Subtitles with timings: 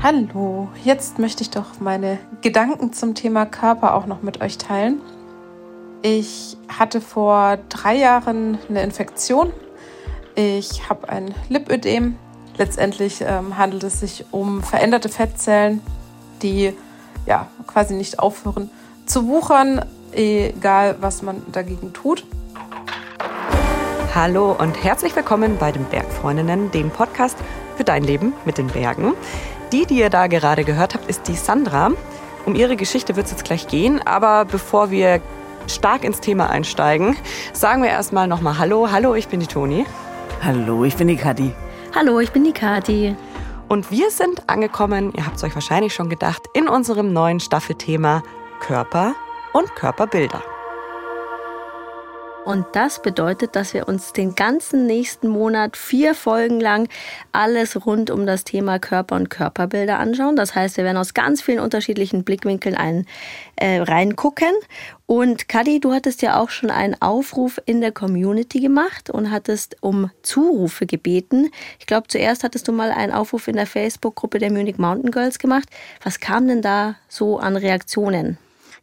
[0.00, 5.02] Hallo, jetzt möchte ich doch meine Gedanken zum Thema Körper auch noch mit euch teilen.
[6.02, 9.52] Ich hatte vor drei Jahren eine Infektion.
[10.34, 12.16] Ich habe ein Lipödem.
[12.56, 15.82] Letztendlich ähm, handelt es sich um veränderte Fettzellen,
[16.42, 16.72] die
[17.26, 18.70] ja quasi nicht aufhören
[19.04, 22.24] zu wuchern, egal was man dagegen tut.
[24.20, 27.38] Hallo und herzlich willkommen bei den Bergfreundinnen, dem Podcast
[27.76, 29.14] für dein Leben mit den Bergen.
[29.70, 31.92] Die, die ihr da gerade gehört habt, ist die Sandra.
[32.44, 35.20] Um ihre Geschichte wird es jetzt gleich gehen, aber bevor wir
[35.68, 37.16] stark ins Thema einsteigen,
[37.52, 38.90] sagen wir erstmal nochmal Hallo.
[38.90, 39.86] Hallo, ich bin die Toni.
[40.42, 41.54] Hallo, ich bin die Kadi.
[41.94, 43.14] Hallo, ich bin die Kati.
[43.68, 48.24] Und wir sind angekommen, ihr habt es euch wahrscheinlich schon gedacht, in unserem neuen Staffelthema
[48.58, 49.14] Körper
[49.52, 50.42] und Körperbilder.
[52.48, 56.88] Und das bedeutet, dass wir uns den ganzen nächsten Monat vier Folgen lang
[57.30, 60.34] alles rund um das Thema Körper und Körperbilder anschauen.
[60.34, 63.04] Das heißt, wir werden aus ganz vielen unterschiedlichen Blickwinkeln ein,
[63.56, 64.48] äh, reingucken.
[65.04, 69.76] Und Kadi, du hattest ja auch schon einen Aufruf in der Community gemacht und hattest
[69.82, 71.50] um Zurufe gebeten.
[71.78, 75.38] Ich glaube, zuerst hattest du mal einen Aufruf in der Facebook-Gruppe der Munich Mountain Girls
[75.38, 75.68] gemacht.
[76.02, 78.38] Was kam denn da so an Reaktionen?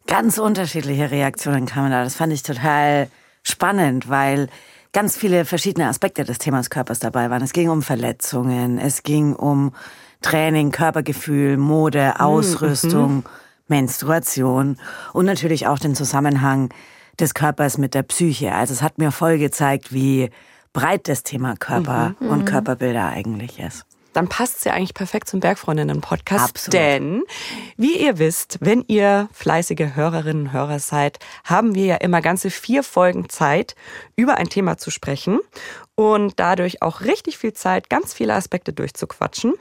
[0.06, 2.04] Ganz unterschiedliche Reaktionen kamen da.
[2.04, 3.08] Das fand ich total
[3.48, 4.48] spannend, weil
[4.92, 7.42] ganz viele verschiedene Aspekte des Themas Körpers dabei waren.
[7.42, 9.72] Es ging um Verletzungen, es ging um
[10.22, 13.24] Training, Körpergefühl, Mode, mhm, Ausrüstung, mhm.
[13.68, 14.76] Menstruation
[15.12, 16.70] und natürlich auch den Zusammenhang
[17.18, 18.52] des Körpers mit der Psyche.
[18.52, 20.30] Also es hat mir voll gezeigt, wie
[20.72, 22.28] breit das Thema Körper mhm.
[22.28, 22.44] und mhm.
[22.44, 23.85] Körperbilder eigentlich ist
[24.16, 26.72] dann passt es ja eigentlich perfekt zum Bergfreundinnen-Podcast.
[26.72, 27.22] Denn,
[27.76, 32.50] wie ihr wisst, wenn ihr fleißige Hörerinnen und Hörer seid, haben wir ja immer ganze
[32.50, 33.74] vier Folgen Zeit,
[34.16, 35.38] über ein Thema zu sprechen
[35.96, 39.52] und dadurch auch richtig viel Zeit, ganz viele Aspekte durchzuquatschen.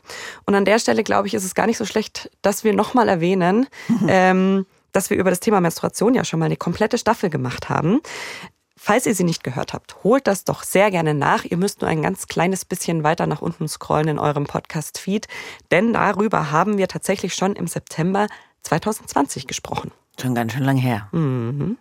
[0.45, 3.09] Und an der Stelle, glaube ich, ist es gar nicht so schlecht, dass wir nochmal
[3.09, 3.67] erwähnen,
[4.07, 7.99] ähm, dass wir über das Thema Menstruation ja schon mal eine komplette Staffel gemacht haben.
[8.77, 11.45] Falls ihr sie nicht gehört habt, holt das doch sehr gerne nach.
[11.45, 15.27] Ihr müsst nur ein ganz kleines bisschen weiter nach unten scrollen in eurem Podcast-Feed,
[15.71, 18.27] denn darüber haben wir tatsächlich schon im September
[18.63, 19.91] 2020 gesprochen.
[20.19, 21.07] Schon ganz schön lang her.
[21.11, 21.77] Mhm.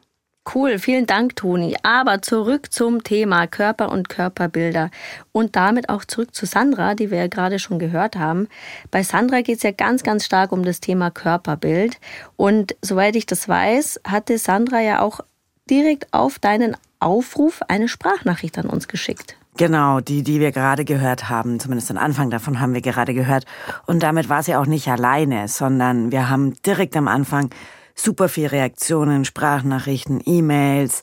[0.53, 1.75] Cool, vielen Dank, Toni.
[1.82, 4.91] Aber zurück zum Thema Körper und Körperbilder
[5.32, 8.49] und damit auch zurück zu Sandra, die wir ja gerade schon gehört haben.
[8.91, 11.99] Bei Sandra geht es ja ganz, ganz stark um das Thema Körperbild.
[12.37, 15.21] Und soweit ich das weiß, hatte Sandra ja auch
[15.70, 19.36] direkt auf deinen Aufruf eine Sprachnachricht an uns geschickt.
[19.56, 23.44] Genau, die, die wir gerade gehört haben, zumindest den Anfang davon haben wir gerade gehört.
[23.86, 27.50] Und damit war sie auch nicht alleine, sondern wir haben direkt am Anfang
[27.94, 31.02] super viel Reaktionen, Sprachnachrichten, E-Mails,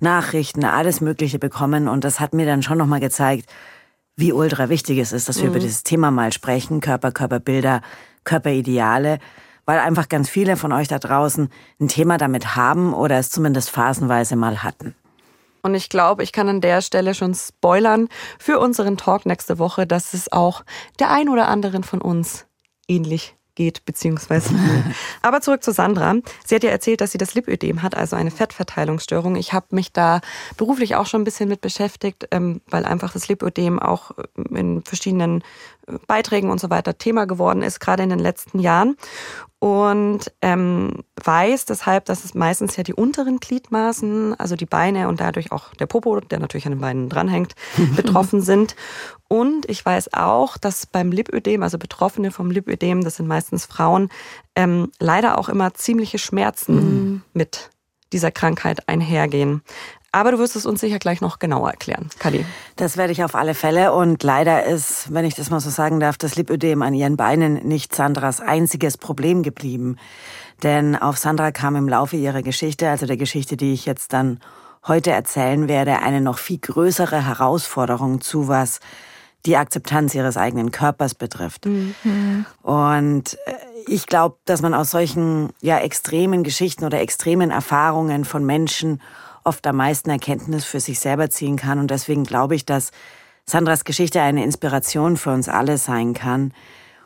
[0.00, 1.86] Nachrichten, alles Mögliche bekommen.
[1.86, 3.48] Und das hat mir dann schon nochmal gezeigt,
[4.16, 5.50] wie ultra wichtig es ist, dass wir mhm.
[5.50, 6.80] über dieses Thema mal sprechen.
[6.80, 7.80] Körper, Körperbilder,
[8.24, 9.20] Körperideale
[9.66, 11.48] weil einfach ganz viele von euch da draußen
[11.80, 14.94] ein Thema damit haben oder es zumindest phasenweise mal hatten.
[15.62, 18.08] Und ich glaube, ich kann an der Stelle schon spoilern
[18.38, 20.62] für unseren Talk nächste Woche, dass es auch
[20.98, 22.46] der ein oder anderen von uns
[22.86, 24.54] ähnlich geht, beziehungsweise.
[25.22, 26.16] Aber zurück zu Sandra.
[26.44, 29.36] Sie hat ja erzählt, dass sie das Lipödem hat, also eine Fettverteilungsstörung.
[29.36, 30.20] Ich habe mich da
[30.56, 34.12] beruflich auch schon ein bisschen mit beschäftigt, ähm, weil einfach das Lipödem auch
[34.50, 35.42] in verschiedenen
[36.06, 38.96] Beiträgen und so weiter Thema geworden ist, gerade in den letzten Jahren.
[39.58, 45.20] Und ähm, weiß deshalb, dass es meistens ja die unteren Gliedmaßen, also die Beine und
[45.20, 47.54] dadurch auch der Popo, der natürlich an den Beinen dranhängt,
[47.96, 48.76] betroffen sind.
[49.28, 54.10] Und ich weiß auch, dass beim Lipödem, also Betroffene vom Lipödem, das sind meistens Frauen,
[54.54, 57.22] ähm, leider auch immer ziemliche Schmerzen mhm.
[57.32, 57.70] mit
[58.12, 59.62] dieser Krankheit einhergehen.
[60.14, 62.46] Aber du wirst es uns sicher gleich noch genauer erklären, Kali.
[62.76, 63.92] Das werde ich auf alle Fälle.
[63.92, 67.54] Und leider ist, wenn ich das mal so sagen darf, das Lipödem an ihren Beinen
[67.66, 69.96] nicht Sandras einziges Problem geblieben.
[70.62, 74.38] Denn auf Sandra kam im Laufe ihrer Geschichte, also der Geschichte, die ich jetzt dann
[74.86, 78.78] heute erzählen werde, eine noch viel größere Herausforderung zu, was
[79.46, 81.66] die Akzeptanz ihres eigenen Körpers betrifft.
[81.66, 82.46] Mhm.
[82.62, 83.54] Und äh,
[83.88, 89.00] ich glaube, dass man aus solchen ja extremen Geschichten oder extremen Erfahrungen von Menschen
[89.44, 91.78] oft am meisten Erkenntnis für sich selber ziehen kann.
[91.78, 92.90] Und deswegen glaube ich, dass
[93.46, 96.52] Sandras Geschichte eine Inspiration für uns alle sein kann.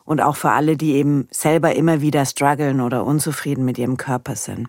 [0.05, 4.37] Und auch für alle, die eben selber immer wieder strugglen oder unzufrieden mit ihrem Körper
[4.37, 4.69] sind.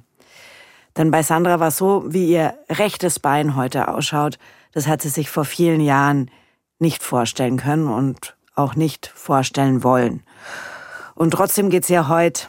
[0.98, 4.38] Denn bei Sandra war so, wie ihr rechtes Bein heute ausschaut,
[4.74, 6.30] das hat sie sich vor vielen Jahren
[6.78, 10.24] nicht vorstellen können und auch nicht vorstellen wollen.
[11.16, 12.48] Und trotzdem geht es ja heute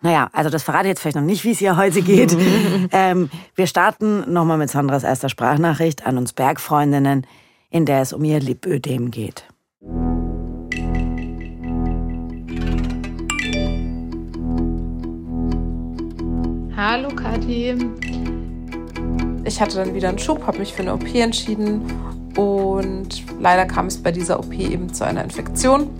[0.00, 2.36] naja, also das verrate ich jetzt vielleicht noch nicht, wie es ihr heute geht.
[2.92, 7.26] ähm, wir starten nochmal mit Sandras erster Sprachnachricht an uns Bergfreundinnen,
[7.70, 9.44] in der es um ihr Lipödem geht.
[16.76, 17.76] Hallo Kathi.
[19.44, 21.82] Ich hatte dann wieder einen Schub, habe mich für eine OP entschieden
[22.36, 25.90] und leider kam es bei dieser OP eben zu einer Infektion.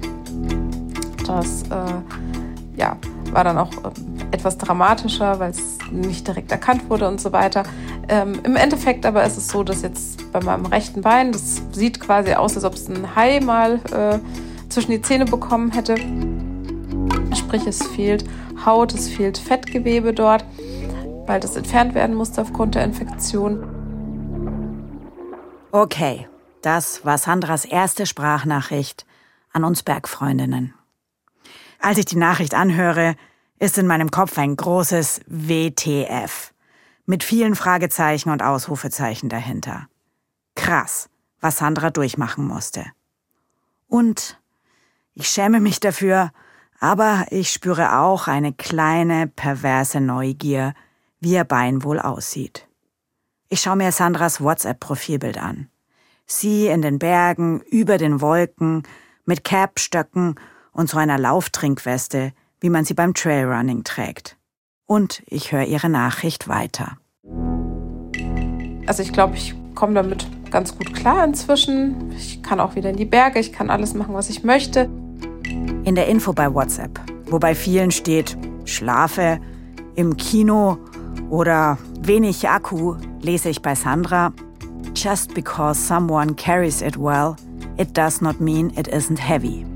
[1.27, 2.97] Das, äh, ja,
[3.33, 3.91] war dann auch äh,
[4.31, 7.63] etwas dramatischer, weil es nicht direkt erkannt wurde und so weiter.
[8.09, 12.01] Ähm, Im Endeffekt aber ist es so, dass jetzt bei meinem rechten Bein, das sieht
[12.01, 14.19] quasi aus, als ob es ein Hai mal äh,
[14.69, 15.97] zwischen die Zähne bekommen hätte.
[17.35, 18.25] Sprich, es fehlt
[18.65, 20.45] Haut, es fehlt Fettgewebe dort,
[21.27, 23.65] weil das entfernt werden musste aufgrund der Infektion.
[25.71, 26.27] Okay,
[26.63, 29.07] das war Sandras erste Sprachnachricht
[29.53, 30.75] an uns Bergfreundinnen.
[31.79, 33.15] Als ich die Nachricht anhöre,
[33.59, 36.53] ist in meinem Kopf ein großes WTF
[37.07, 39.89] mit vielen Fragezeichen und Ausrufezeichen dahinter.
[40.55, 41.09] Krass,
[41.41, 42.85] was Sandra durchmachen musste.
[43.87, 44.39] Und
[45.15, 46.33] ich schäme mich dafür,
[46.81, 50.75] aber ich spüre auch eine kleine, perverse Neugier,
[51.21, 52.69] wie ihr Bein wohl aussieht.
[53.49, 55.69] Ich schaue mir Sandras WhatsApp-Profilbild an.
[56.27, 58.83] Sie in den Bergen, über den Wolken,
[59.25, 60.35] mit Cap-Stöcken
[60.79, 64.37] und so einer Lauftrinkweste, wie man sie beim Trailrunning trägt.
[64.87, 66.99] Und ich höre ihre Nachricht weiter.
[68.87, 72.13] Also ich glaube, ich komme damit ganz gut klar inzwischen.
[72.13, 74.89] Ich kann auch wieder in die Berge, ich kann alles machen, was ich möchte
[75.85, 79.41] in der Info bei WhatsApp, wo bei vielen steht, schlafe,
[79.97, 80.79] im Kino
[81.29, 84.33] oder wenig Akku, lese ich bei Sandra,
[84.95, 87.35] just because someone carries it well,
[87.79, 89.67] it does not mean it isn't heavy.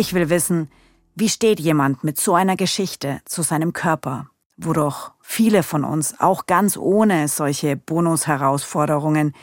[0.00, 0.70] Ich will wissen,
[1.14, 6.18] wie steht jemand mit so einer Geschichte zu seinem Körper, wo doch viele von uns
[6.20, 9.34] auch ganz ohne solche Bonusherausforderungen,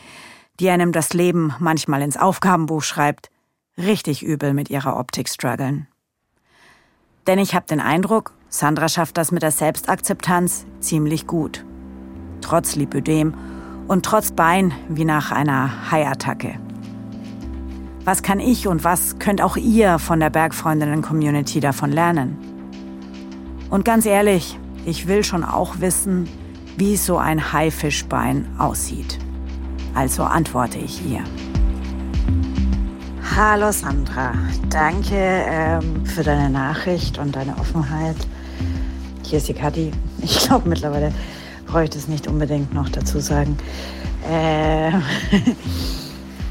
[0.58, 3.30] die einem das Leben manchmal ins Aufgabenbuch schreibt,
[3.76, 5.86] richtig übel mit ihrer Optik strugglen.
[7.28, 11.64] Denn ich habe den Eindruck, Sandra schafft das mit der Selbstakzeptanz ziemlich gut.
[12.40, 13.32] Trotz Lipödem
[13.86, 16.58] und trotz Bein wie nach einer Haiattacke.
[18.08, 22.38] Was kann ich und was könnt auch ihr von der Bergfreundinnen-Community davon lernen?
[23.68, 26.26] Und ganz ehrlich, ich will schon auch wissen,
[26.78, 29.18] wie so ein Haifischbein aussieht.
[29.94, 31.22] Also antworte ich ihr.
[33.36, 34.32] Hallo Sandra,
[34.70, 38.16] danke ähm, für deine Nachricht und deine Offenheit.
[39.22, 39.90] Hier ist die Kathi.
[40.22, 41.12] Ich glaube, mittlerweile
[41.66, 43.58] brauche ich das nicht unbedingt noch dazu sagen.
[44.26, 44.92] Äh,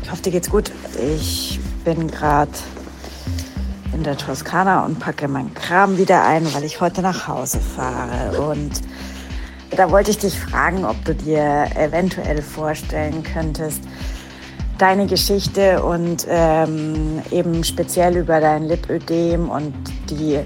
[0.07, 0.71] ich hoffe, dir geht's gut.
[0.97, 2.51] Ich bin gerade
[3.93, 8.41] in der Toskana und packe meinen Kram wieder ein, weil ich heute nach Hause fahre.
[8.41, 8.71] Und
[9.75, 13.83] da wollte ich dich fragen, ob du dir eventuell vorstellen könntest,
[14.77, 19.73] deine Geschichte und ähm, eben speziell über dein Lipödem und
[20.09, 20.39] die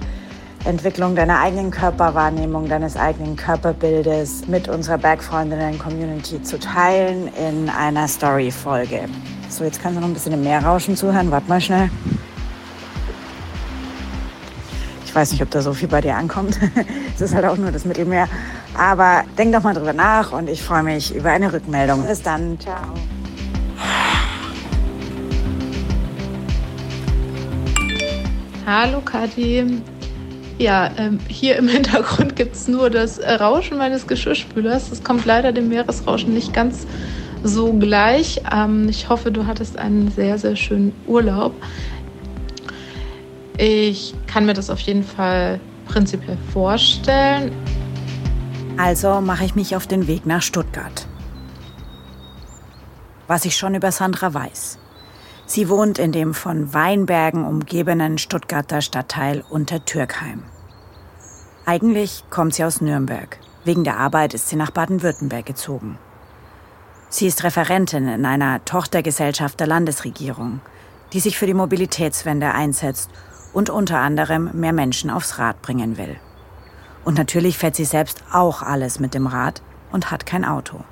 [0.65, 9.01] Entwicklung deiner eigenen Körperwahrnehmung, deines eigenen Körperbildes mit unserer Bergfreundinnen-Community zu teilen in einer Story-Folge.
[9.51, 11.29] So, jetzt kannst du noch ein bisschen im Meerrauschen zuhören.
[11.29, 11.91] Warte mal schnell.
[15.05, 16.57] Ich weiß nicht, ob da so viel bei dir ankommt.
[17.15, 18.29] es ist halt auch nur das Mittelmeer.
[18.77, 22.07] Aber denk doch mal drüber nach und ich freue mich über eine Rückmeldung.
[22.07, 22.57] Bis dann.
[22.61, 22.77] Ciao.
[28.65, 29.81] Hallo Kathi.
[30.59, 34.91] Ja, ähm, hier im Hintergrund gibt es nur das Rauschen meines Geschirrspülers.
[34.91, 36.87] Das kommt leider dem Meeresrauschen nicht ganz
[37.43, 38.41] so gleich.
[38.51, 41.53] Ähm, ich hoffe, du hattest einen sehr, sehr schönen Urlaub.
[43.57, 47.51] Ich kann mir das auf jeden Fall prinzipiell vorstellen.
[48.77, 51.05] Also mache ich mich auf den Weg nach Stuttgart.
[53.27, 54.79] Was ich schon über Sandra weiß.
[55.45, 60.43] Sie wohnt in dem von Weinbergen umgebenen Stuttgarter Stadtteil Untertürkheim.
[61.65, 63.37] Eigentlich kommt sie aus Nürnberg.
[63.63, 65.99] Wegen der Arbeit ist sie nach Baden-Württemberg gezogen.
[67.13, 70.61] Sie ist Referentin in einer Tochtergesellschaft der Landesregierung,
[71.11, 73.09] die sich für die Mobilitätswende einsetzt
[73.51, 76.15] und unter anderem mehr Menschen aufs Rad bringen will.
[77.03, 80.85] Und natürlich fährt sie selbst auch alles mit dem Rad und hat kein Auto.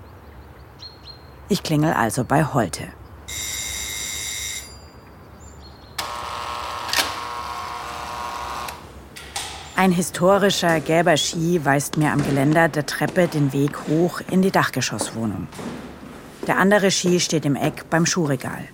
[1.47, 2.83] Ich klingel also bei Holte.
[9.77, 14.51] Ein historischer gelber Ski weist mir am Geländer der Treppe den Weg hoch in die
[14.51, 15.47] Dachgeschosswohnung.
[16.49, 18.67] Der andere Ski steht im Eck beim Schuhregal.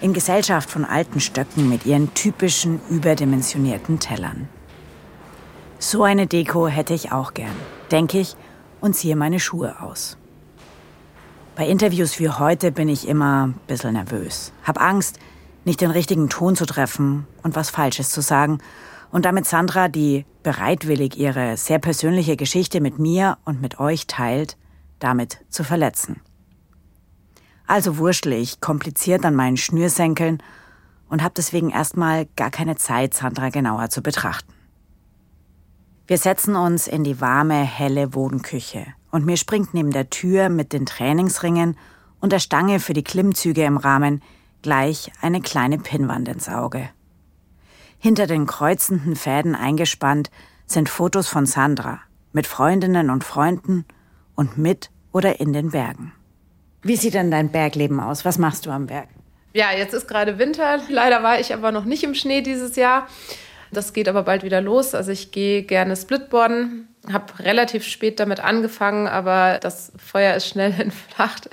[0.00, 4.48] In Gesellschaft von alten Stöcken mit ihren typischen überdimensionierten Tellern.
[5.80, 7.56] So eine Deko hätte ich auch gern,
[7.90, 8.36] denke ich
[8.80, 10.16] und ziehe meine Schuhe aus.
[11.56, 14.52] Bei Interviews wie heute bin ich immer ein bisschen nervös.
[14.62, 15.18] Hab Angst,
[15.64, 18.58] nicht den richtigen Ton zu treffen und was Falsches zu sagen
[19.10, 24.56] Und damit Sandra, die bereitwillig ihre sehr persönliche Geschichte mit mir und mit euch teilt,
[25.00, 26.20] damit zu verletzen.
[27.66, 30.42] Also wurschtle ich kompliziert an meinen Schnürsenkeln
[31.08, 34.52] und habe deswegen erstmal gar keine Zeit, Sandra genauer zu betrachten.
[36.06, 40.72] Wir setzen uns in die warme, helle Wohnküche und mir springt neben der Tür mit
[40.72, 41.76] den Trainingsringen
[42.20, 44.22] und der Stange für die Klimmzüge im Rahmen
[44.62, 46.88] gleich eine kleine Pinnwand ins Auge.
[47.98, 50.30] Hinter den kreuzenden Fäden eingespannt
[50.66, 52.00] sind Fotos von Sandra
[52.32, 53.84] mit Freundinnen und Freunden
[54.34, 56.12] und mit oder in den Bergen.
[56.86, 58.24] Wie sieht denn dein Bergleben aus?
[58.24, 59.08] Was machst du am Berg?
[59.52, 60.78] Ja, jetzt ist gerade Winter.
[60.88, 63.08] Leider war ich aber noch nicht im Schnee dieses Jahr.
[63.72, 64.94] Das geht aber bald wieder los.
[64.94, 70.72] Also ich gehe gerne Splitboarden, habe relativ spät damit angefangen, aber das Feuer ist schnell
[70.78, 71.50] entflacht.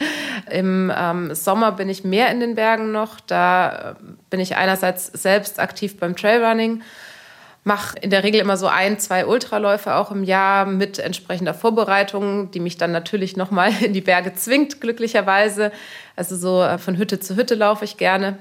[0.51, 3.19] Im ähm, Sommer bin ich mehr in den Bergen noch.
[3.19, 6.83] Da äh, bin ich einerseits selbst aktiv beim Trailrunning,
[7.63, 12.51] mache in der Regel immer so ein, zwei Ultraläufe auch im Jahr mit entsprechender Vorbereitung,
[12.51, 15.71] die mich dann natürlich nochmal in die Berge zwingt, glücklicherweise.
[16.15, 18.37] Also so äh, von Hütte zu Hütte laufe ich gerne.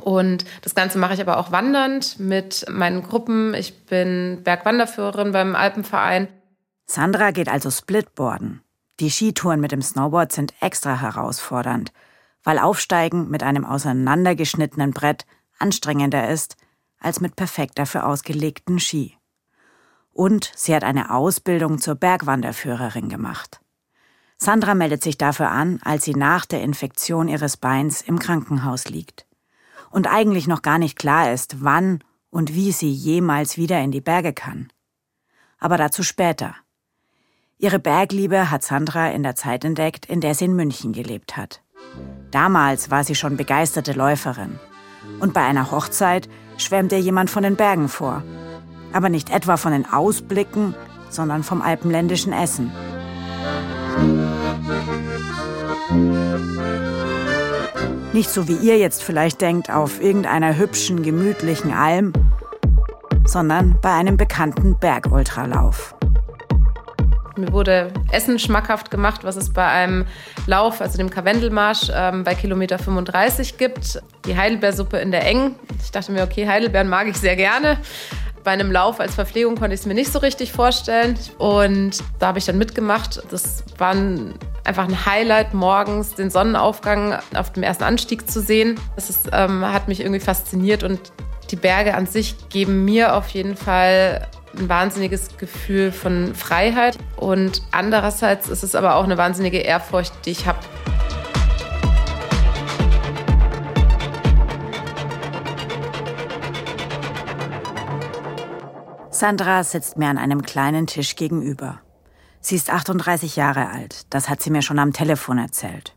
[0.00, 3.52] Und das Ganze mache ich aber auch wandernd mit meinen Gruppen.
[3.52, 6.28] Ich bin Bergwanderführerin beim Alpenverein.
[6.86, 8.62] Sandra geht also Splitboarden.
[9.00, 11.92] Die Skitouren mit dem Snowboard sind extra herausfordernd,
[12.42, 15.26] weil Aufsteigen mit einem auseinandergeschnittenen Brett
[15.58, 16.56] anstrengender ist
[17.02, 19.16] als mit perfekt dafür ausgelegten Ski.
[20.12, 23.60] Und sie hat eine Ausbildung zur Bergwanderführerin gemacht.
[24.38, 29.26] Sandra meldet sich dafür an, als sie nach der Infektion ihres Beins im Krankenhaus liegt
[29.92, 34.00] und eigentlich noch gar nicht klar ist, wann und wie sie jemals wieder in die
[34.00, 34.72] Berge kann.
[35.58, 36.56] Aber dazu später.
[37.58, 41.62] Ihre Bergliebe hat Sandra in der Zeit entdeckt, in der sie in München gelebt hat.
[42.32, 44.58] Damals war sie schon begeisterte Läuferin.
[45.20, 46.28] Und bei einer Hochzeit
[46.62, 48.22] schwärmt ihr jemand von den Bergen vor.
[48.92, 50.74] Aber nicht etwa von den Ausblicken,
[51.08, 52.72] sondern vom alpenländischen Essen.
[58.12, 62.12] Nicht so wie ihr jetzt vielleicht denkt auf irgendeiner hübschen, gemütlichen Alm,
[63.24, 65.94] sondern bei einem bekannten Bergultralauf.
[67.42, 70.06] Mir wurde Essen schmackhaft gemacht, was es bei einem
[70.46, 74.00] Lauf, also dem Karwendelmarsch, ähm, bei Kilometer 35 gibt.
[74.26, 75.56] Die Heidelbeersuppe in der Eng.
[75.82, 77.78] Ich dachte mir, okay, Heidelbeeren mag ich sehr gerne.
[78.44, 81.18] Bei einem Lauf als Verpflegung konnte ich es mir nicht so richtig vorstellen.
[81.38, 83.20] Und da habe ich dann mitgemacht.
[83.32, 88.78] Das waren einfach ein Highlight, morgens den Sonnenaufgang auf dem ersten Anstieg zu sehen.
[88.94, 91.00] Das ist, ähm, hat mich irgendwie fasziniert und
[91.50, 94.28] die Berge an sich geben mir auf jeden Fall
[94.58, 100.30] ein wahnsinniges Gefühl von Freiheit und andererseits ist es aber auch eine wahnsinnige Ehrfurcht, die
[100.30, 100.58] ich habe.
[109.10, 111.80] Sandra sitzt mir an einem kleinen Tisch gegenüber.
[112.40, 115.94] Sie ist 38 Jahre alt, das hat sie mir schon am Telefon erzählt.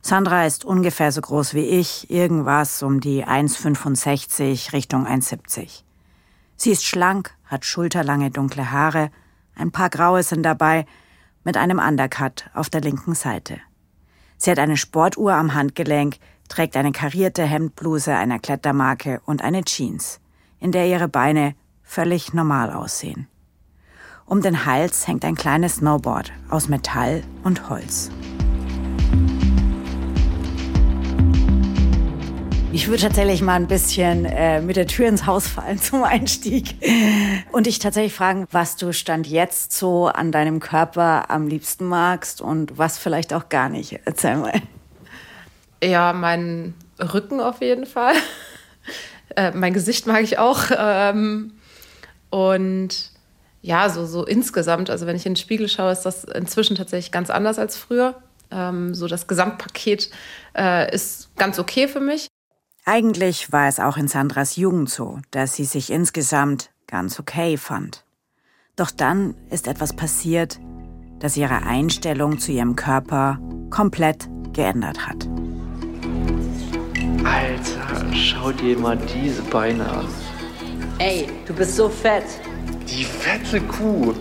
[0.00, 5.82] Sandra ist ungefähr so groß wie ich, irgendwas um die 1,65 Richtung 1,70.
[6.56, 9.10] Sie ist schlank, hat schulterlange dunkle Haare,
[9.54, 10.86] ein paar graue sind dabei,
[11.44, 13.60] mit einem Undercut auf der linken Seite.
[14.36, 16.16] Sie hat eine Sportuhr am Handgelenk,
[16.48, 20.20] trägt eine karierte Hemdbluse einer Klettermarke und eine Jeans,
[20.58, 23.28] in der ihre Beine völlig normal aussehen.
[24.24, 28.10] Um den Hals hängt ein kleines Snowboard aus Metall und Holz.
[32.76, 36.74] Ich würde tatsächlich mal ein bisschen äh, mit der Tür ins Haus fallen zum Einstieg
[37.50, 42.42] und dich tatsächlich fragen, was du Stand jetzt so an deinem Körper am liebsten magst
[42.42, 44.00] und was vielleicht auch gar nicht.
[44.04, 44.52] Erzähl mal.
[45.82, 48.12] Ja, meinen Rücken auf jeden Fall.
[49.34, 50.64] Äh, mein Gesicht mag ich auch.
[50.78, 51.52] Ähm,
[52.28, 53.10] und
[53.62, 57.10] ja, so, so insgesamt, also wenn ich in den Spiegel schaue, ist das inzwischen tatsächlich
[57.10, 58.16] ganz anders als früher.
[58.50, 60.10] Ähm, so das Gesamtpaket
[60.56, 62.28] äh, ist ganz okay für mich.
[62.88, 68.04] Eigentlich war es auch in Sandras Jugend so, dass sie sich insgesamt ganz okay fand.
[68.76, 70.60] Doch dann ist etwas passiert,
[71.18, 73.40] das ihre Einstellung zu ihrem Körper
[73.70, 75.26] komplett geändert hat.
[77.24, 80.06] Alter, schau dir mal diese Beine an.
[80.98, 82.40] Ey, du bist so fett.
[82.88, 84.14] Die fette Kuh.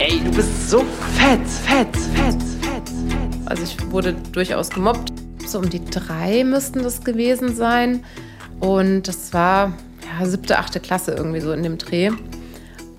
[0.00, 0.84] Ey, du bist so
[1.16, 3.36] fett, fett, fett, fett, fett.
[3.46, 5.23] Also ich wurde durchaus gemobbt.
[5.46, 8.04] So um die drei müssten das gewesen sein.
[8.60, 9.72] Und das war
[10.18, 12.10] ja, siebte, achte Klasse irgendwie so in dem Dreh.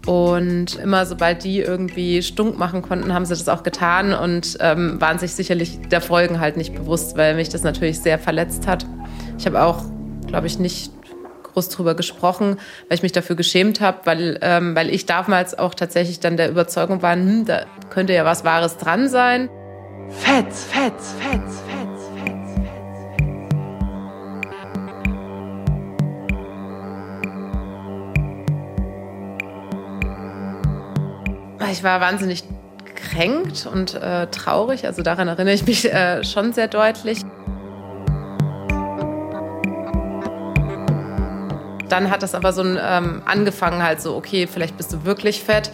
[0.06, 5.02] Und immer sobald die irgendwie stunk machen konnten, haben sie das auch getan und ähm,
[5.02, 8.86] waren sich sicherlich der Folgen halt nicht bewusst, weil mich das natürlich sehr verletzt hat.
[9.40, 9.84] Ich habe auch,
[10.28, 10.92] glaube ich, nicht
[11.56, 15.74] groß drüber gesprochen, weil ich mich dafür geschämt habe, weil, ähm, weil ich damals auch
[15.74, 19.50] tatsächlich dann der Überzeugung war, hm, da könnte ja was Wahres dran sein.
[20.10, 21.85] Fett, fett, fett, fett.
[31.72, 32.44] Ich war wahnsinnig
[32.86, 34.86] gekränkt und äh, traurig.
[34.86, 37.22] Also daran erinnere ich mich äh, schon sehr deutlich.
[41.90, 45.44] Dann hat das aber so ein, ähm, angefangen halt so, okay, vielleicht bist du wirklich
[45.44, 45.72] fett.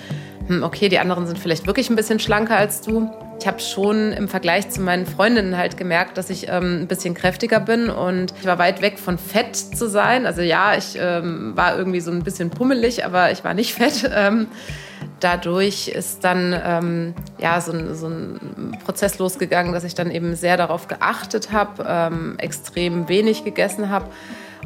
[0.47, 3.09] Hm, okay, die anderen sind vielleicht wirklich ein bisschen schlanker als du.
[3.39, 7.15] Ich habe schon im Vergleich zu meinen Freundinnen halt gemerkt, dass ich ähm, ein bisschen
[7.15, 10.27] kräftiger bin und ich war weit weg von fett zu sein.
[10.27, 14.09] Also ja, ich ähm, war irgendwie so ein bisschen pummelig, aber ich war nicht fett.
[14.15, 14.47] Ähm,
[15.19, 20.35] dadurch ist dann ähm, ja, so ein, so, ein, Prozess losgegangen, dass ich dann eben
[20.35, 24.07] sehr darauf geachtet habe, ähm, extrem wenig gegessen habe,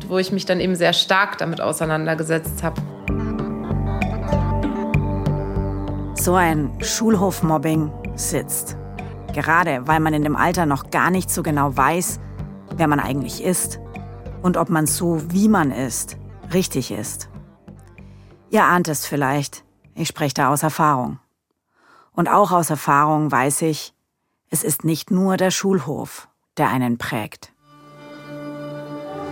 [0.07, 2.81] wo ich mich dann eben sehr stark damit auseinandergesetzt habe.
[6.25, 8.77] So ein Schulhofmobbing sitzt.
[9.31, 12.19] Gerade weil man in dem Alter noch gar nicht so genau weiß,
[12.75, 13.79] wer man eigentlich ist
[14.41, 16.17] und ob man so, wie man ist,
[16.51, 17.29] richtig ist.
[18.49, 19.65] Ihr ahnt es vielleicht.
[19.93, 21.19] Ich spreche da aus Erfahrung.
[22.11, 23.93] Und auch aus Erfahrung weiß ich,
[24.49, 26.27] es ist nicht nur der Schulhof,
[26.57, 27.53] der einen prägt.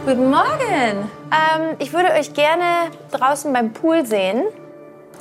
[0.05, 1.09] Guten Morgen.
[1.31, 4.43] Ähm, ich würde euch gerne draußen beim Pool sehen.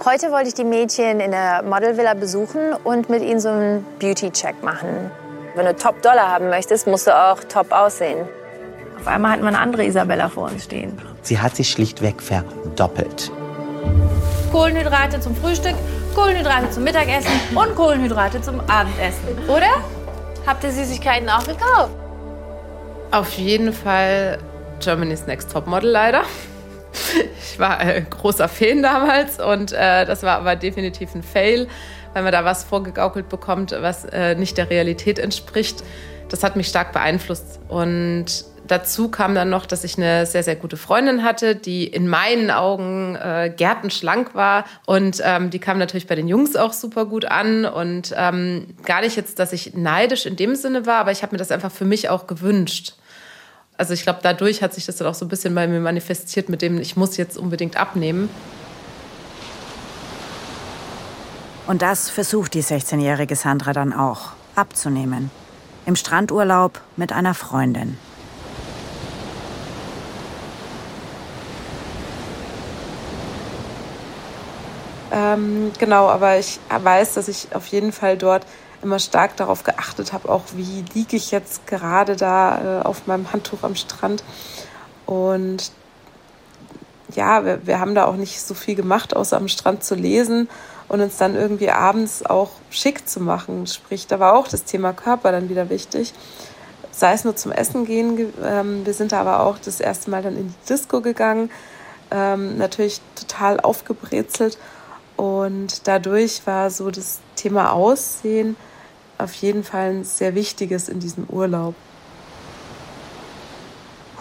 [0.05, 4.61] Heute wollte ich die Mädchen in der Modelvilla besuchen und mit ihnen so einen Beauty-Check
[4.61, 5.13] machen.
[5.55, 8.27] Wenn du Top-Dollar haben möchtest, musst du auch top aussehen.
[8.99, 11.01] Auf einmal hatten wir eine andere Isabella vor uns stehen.
[11.23, 13.31] Sie hat sich schlichtweg verdoppelt.
[14.51, 15.77] Kohlenhydrate zum Frühstück,
[16.17, 19.39] Kohlenhydrate zum Mittagessen und Kohlenhydrate zum Abendessen.
[19.47, 19.71] Oder?
[20.45, 21.93] Habt ihr Süßigkeiten auch gekauft?
[23.13, 24.39] Auf jeden Fall
[24.81, 26.25] Germany's Next Top Model leider.
[27.53, 31.69] Ich war ein großer Fan damals und äh, das war aber definitiv ein Fail,
[32.15, 35.83] weil man da was vorgegaukelt bekommt, was äh, nicht der Realität entspricht.
[36.29, 40.57] Das hat mich stark beeinflusst und Dazu kam dann noch, dass ich eine sehr, sehr
[40.57, 44.65] gute Freundin hatte, die in meinen Augen äh, gärtenschlank war.
[44.87, 47.65] Und ähm, die kam natürlich bei den Jungs auch super gut an.
[47.65, 51.35] Und ähm, gar nicht jetzt, dass ich neidisch in dem Sinne war, aber ich habe
[51.35, 52.95] mir das einfach für mich auch gewünscht.
[53.83, 56.49] Also ich glaube, dadurch hat sich das dann auch so ein bisschen bei mir manifestiert,
[56.49, 58.31] mit dem ich muss jetzt unbedingt abnehmen.
[61.67, 65.33] Und das versucht die 16-jährige Sandra dann auch, abzunehmen.
[65.85, 67.99] Im Strandurlaub mit einer Freundin.
[75.11, 78.47] Ähm, genau, aber ich weiß, dass ich auf jeden Fall dort
[78.83, 83.33] immer stark darauf geachtet habe, auch wie liege ich jetzt gerade da äh, auf meinem
[83.33, 84.23] Handtuch am Strand.
[85.07, 85.73] Und
[87.15, 90.49] ja, wir, wir haben da auch nicht so viel gemacht, außer am Strand zu lesen
[90.89, 93.67] und uns dann irgendwie abends auch schick zu machen.
[93.67, 96.13] Sprich, da war auch das Thema Körper dann wieder wichtig.
[96.91, 98.33] Sei es nur zum Essen gehen.
[98.45, 101.51] Ähm, wir sind da aber auch das erste Mal dann in die Disco gegangen.
[102.11, 104.59] Ähm, natürlich total aufgebrezelt
[105.17, 108.57] und dadurch war so das Thema Aussehen
[109.23, 111.75] auf jeden Fall ein sehr wichtiges in diesem Urlaub.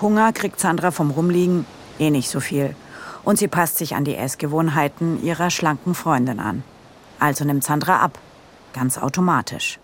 [0.02, 1.66] Hunger kriegt Sandra vom Rumliegen
[2.00, 2.76] eh nicht so viel.
[3.24, 6.64] Und sie passt sich an die Essgewohnheiten ihrer schlanken Freundin an.
[7.20, 8.18] Also nimmt Sandra ab.
[8.74, 9.80] Ganz automatisch.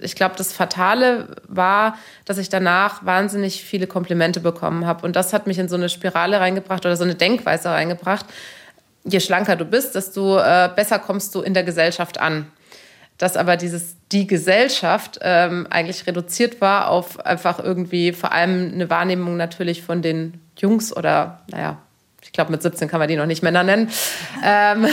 [0.00, 5.04] Ich glaube, das Fatale war, dass ich danach wahnsinnig viele Komplimente bekommen habe.
[5.04, 8.26] Und das hat mich in so eine Spirale reingebracht oder so eine Denkweise reingebracht,
[9.04, 12.50] je schlanker du bist, desto äh, besser kommst du in der Gesellschaft an.
[13.18, 18.88] Dass aber dieses die Gesellschaft ähm, eigentlich reduziert war auf einfach irgendwie vor allem eine
[18.88, 21.78] Wahrnehmung natürlich von den Jungs oder naja,
[22.22, 23.90] ich glaube mit 17 kann man die noch nicht Männer nennen.
[24.44, 24.86] Ähm,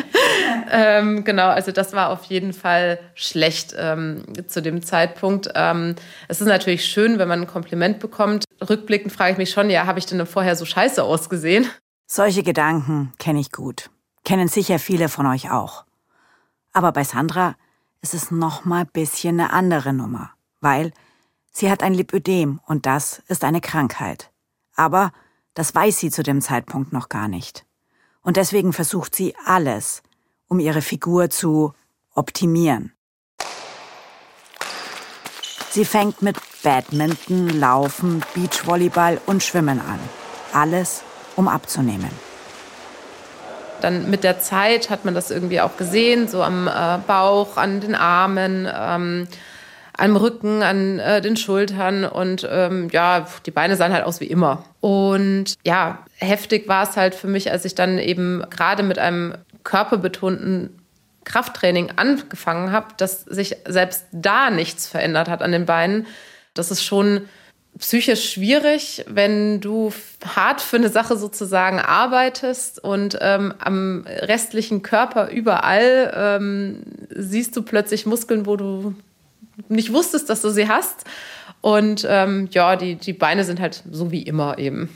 [0.70, 5.50] ähm, genau, also das war auf jeden Fall schlecht ähm, zu dem Zeitpunkt.
[5.54, 5.94] Ähm,
[6.28, 8.44] es ist natürlich schön, wenn man ein Kompliment bekommt.
[8.68, 11.68] Rückblickend frage ich mich schon, ja, habe ich denn vorher so scheiße ausgesehen?
[12.06, 13.90] Solche Gedanken kenne ich gut.
[14.24, 15.84] Kennen sicher viele von euch auch.
[16.72, 17.56] Aber bei Sandra
[18.00, 20.30] ist es noch mal bisschen eine andere Nummer,
[20.60, 20.92] weil
[21.52, 24.30] sie hat ein Lipödem und das ist eine Krankheit.
[24.74, 25.12] Aber
[25.54, 27.66] das weiß sie zu dem Zeitpunkt noch gar nicht.
[28.22, 30.02] Und deswegen versucht sie alles,
[30.48, 31.74] um ihre Figur zu
[32.14, 32.92] optimieren.
[35.70, 39.98] Sie fängt mit Badminton, Laufen, Beachvolleyball und Schwimmen an.
[40.52, 41.02] Alles
[41.36, 42.10] um abzunehmen.
[43.82, 47.80] Dann mit der Zeit hat man das irgendwie auch gesehen, so am äh, Bauch, an
[47.80, 49.28] den Armen, ähm,
[49.96, 54.26] am Rücken, an äh, den Schultern und ähm, ja, die Beine sahen halt aus wie
[54.26, 54.64] immer.
[54.80, 59.34] Und ja, heftig war es halt für mich, als ich dann eben gerade mit einem
[59.64, 60.78] körperbetonten
[61.24, 66.06] Krafttraining angefangen habe, dass sich selbst da nichts verändert hat an den Beinen.
[66.54, 67.28] Das ist schon
[67.82, 69.92] psychisch schwierig, wenn du
[70.24, 77.62] hart für eine Sache sozusagen arbeitest und ähm, am restlichen Körper überall ähm, siehst du
[77.62, 78.94] plötzlich Muskeln, wo du
[79.68, 81.04] nicht wusstest, dass du sie hast.
[81.60, 84.88] Und ähm, ja, die, die Beine sind halt so wie immer eben.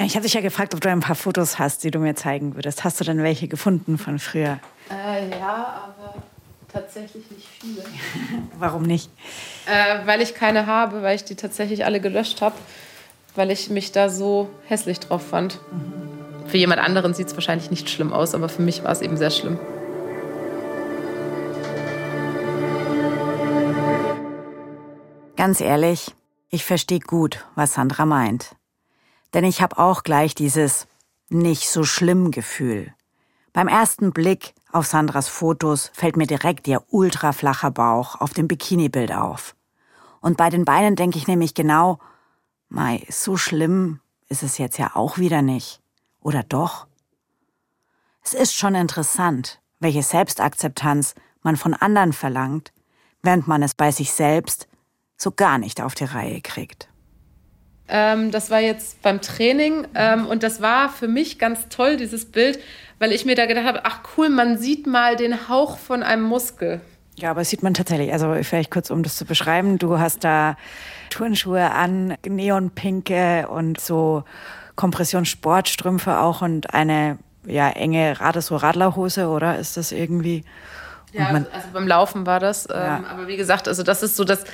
[0.00, 2.54] Ich habe dich ja gefragt, ob du ein paar Fotos hast, die du mir zeigen
[2.54, 2.84] würdest.
[2.84, 4.60] Hast du denn welche gefunden von früher?
[4.88, 6.22] Äh, ja, aber
[6.74, 7.84] tatsächlich nicht viele.
[8.58, 9.10] Warum nicht?
[9.66, 12.56] Äh, weil ich keine habe, weil ich die tatsächlich alle gelöscht habe,
[13.34, 15.60] weil ich mich da so hässlich drauf fand.
[15.72, 16.48] Mhm.
[16.48, 19.16] Für jemand anderen sieht es wahrscheinlich nicht schlimm aus, aber für mich war es eben
[19.16, 19.58] sehr schlimm.
[25.36, 26.14] Ganz ehrlich,
[26.50, 28.56] ich verstehe gut, was Sandra meint.
[29.32, 30.86] Denn ich habe auch gleich dieses
[31.28, 32.94] nicht so schlimm Gefühl.
[33.54, 39.12] Beim ersten Blick auf Sandras Fotos fällt mir direkt ihr ultraflacher Bauch auf dem Bikini-Bild
[39.12, 39.54] auf.
[40.20, 42.00] Und bei den Beinen denke ich nämlich genau,
[42.68, 45.80] Mai, so schlimm ist es jetzt ja auch wieder nicht.
[46.20, 46.88] Oder doch?
[48.24, 52.72] Es ist schon interessant, welche Selbstakzeptanz man von anderen verlangt,
[53.22, 54.66] während man es bei sich selbst
[55.16, 56.88] so gar nicht auf die Reihe kriegt.
[57.88, 62.24] Ähm, das war jetzt beim Training ähm, und das war für mich ganz toll, dieses
[62.24, 62.58] Bild,
[62.98, 66.22] weil ich mir da gedacht habe, ach cool, man sieht mal den Hauch von einem
[66.22, 66.80] Muskel.
[67.16, 68.12] Ja, aber das sieht man tatsächlich.
[68.12, 69.78] Also vielleicht kurz, um das zu beschreiben.
[69.78, 70.56] Du hast da
[71.10, 74.24] Turnschuhe an, neonpinke und so
[74.74, 79.58] Kompressionssportstrümpfe auch und eine ja, enge Rad so Radlerhose, oder?
[79.58, 80.44] Ist das irgendwie?
[81.14, 82.66] Ja, man, also beim Laufen war das.
[82.68, 83.04] Ähm, ja.
[83.08, 84.44] Aber wie gesagt, also das ist so das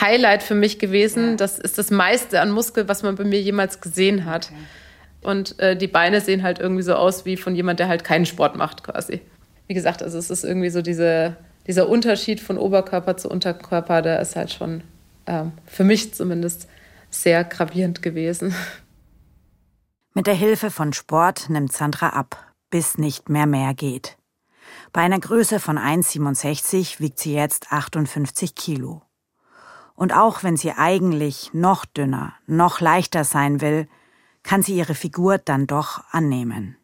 [0.00, 1.30] Highlight für mich gewesen.
[1.30, 1.36] Ja.
[1.36, 4.50] Das ist das meiste an Muskel, was man bei mir jemals gesehen hat.
[4.50, 5.28] Okay.
[5.28, 8.26] Und äh, die Beine sehen halt irgendwie so aus wie von jemand, der halt keinen
[8.26, 9.22] Sport macht, quasi.
[9.66, 14.20] Wie gesagt, also es ist irgendwie so diese, dieser Unterschied von Oberkörper zu Unterkörper, der
[14.20, 14.82] ist halt schon
[15.26, 16.68] ähm, für mich zumindest
[17.10, 18.54] sehr gravierend gewesen.
[20.14, 24.16] Mit der Hilfe von Sport nimmt Sandra ab, bis nicht mehr mehr geht.
[24.92, 29.02] Bei einer Größe von 1,67 wiegt sie jetzt 58 Kilo.
[29.94, 33.88] Und auch wenn sie eigentlich noch dünner, noch leichter sein will,
[34.42, 36.76] kann sie ihre Figur dann doch annehmen.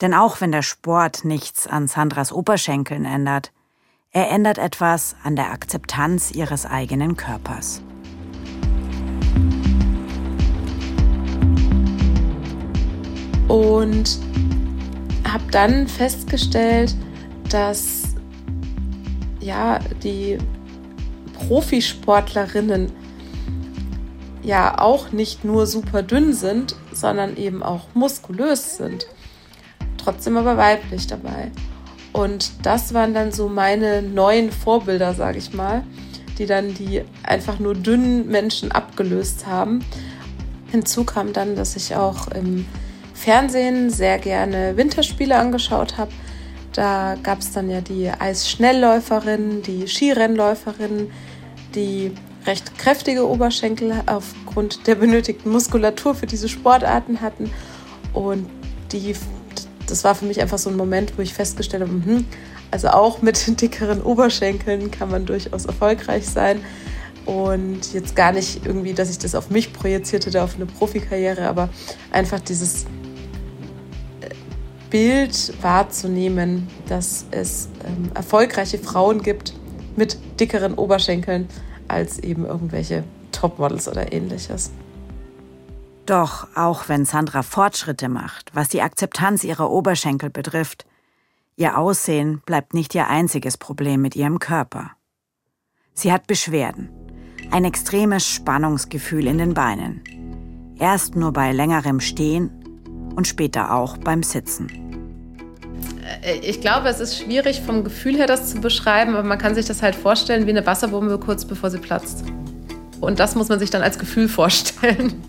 [0.00, 3.52] Denn auch wenn der Sport nichts an Sandras Oberschenkeln ändert,
[4.10, 7.82] er ändert etwas an der Akzeptanz ihres eigenen Körpers.
[13.48, 14.18] Und
[15.34, 16.94] habe dann festgestellt,
[17.50, 18.14] dass
[19.40, 20.38] ja die
[21.34, 22.92] Profisportlerinnen
[24.44, 29.08] ja auch nicht nur super dünn sind, sondern eben auch muskulös sind.
[29.96, 31.50] Trotzdem aber weiblich dabei.
[32.12, 35.82] Und das waren dann so meine neuen Vorbilder, sage ich mal,
[36.38, 39.84] die dann die einfach nur dünnen Menschen abgelöst haben.
[40.70, 42.66] Hinzu kam dann, dass ich auch im
[43.24, 46.12] Fernsehen sehr gerne Winterspiele angeschaut habe.
[46.74, 51.10] Da gab es dann ja die Eisschnellläuferin, die Skirennläuferin,
[51.74, 52.12] die
[52.46, 57.50] recht kräftige Oberschenkel aufgrund der benötigten Muskulatur für diese Sportarten hatten.
[58.12, 58.46] Und
[58.92, 59.16] die,
[59.86, 62.26] das war für mich einfach so ein Moment, wo ich festgestellt habe, hm,
[62.70, 66.60] also auch mit dickeren Oberschenkeln kann man durchaus erfolgreich sein.
[67.24, 71.48] Und jetzt gar nicht irgendwie, dass ich das auf mich projiziert hätte, auf eine Profikarriere,
[71.48, 71.70] aber
[72.10, 72.84] einfach dieses
[74.94, 79.52] Bild wahrzunehmen, dass es ähm, erfolgreiche Frauen gibt
[79.96, 81.48] mit dickeren Oberschenkeln
[81.88, 83.02] als eben irgendwelche
[83.32, 84.70] Topmodels oder ähnliches.
[86.06, 90.86] Doch auch wenn Sandra Fortschritte macht, was die Akzeptanz ihrer Oberschenkel betrifft,
[91.56, 94.92] ihr Aussehen bleibt nicht ihr einziges Problem mit ihrem Körper.
[95.92, 96.88] Sie hat Beschwerden,
[97.50, 100.04] ein extremes Spannungsgefühl in den Beinen.
[100.78, 102.63] Erst nur bei längerem Stehen
[103.16, 104.68] und später auch beim Sitzen.
[106.22, 109.54] Äh, ich glaube, es ist schwierig vom Gefühl her das zu beschreiben, aber man kann
[109.54, 112.24] sich das halt vorstellen wie eine Wasserbombe kurz bevor sie platzt.
[113.00, 115.22] Und das muss man sich dann als Gefühl vorstellen.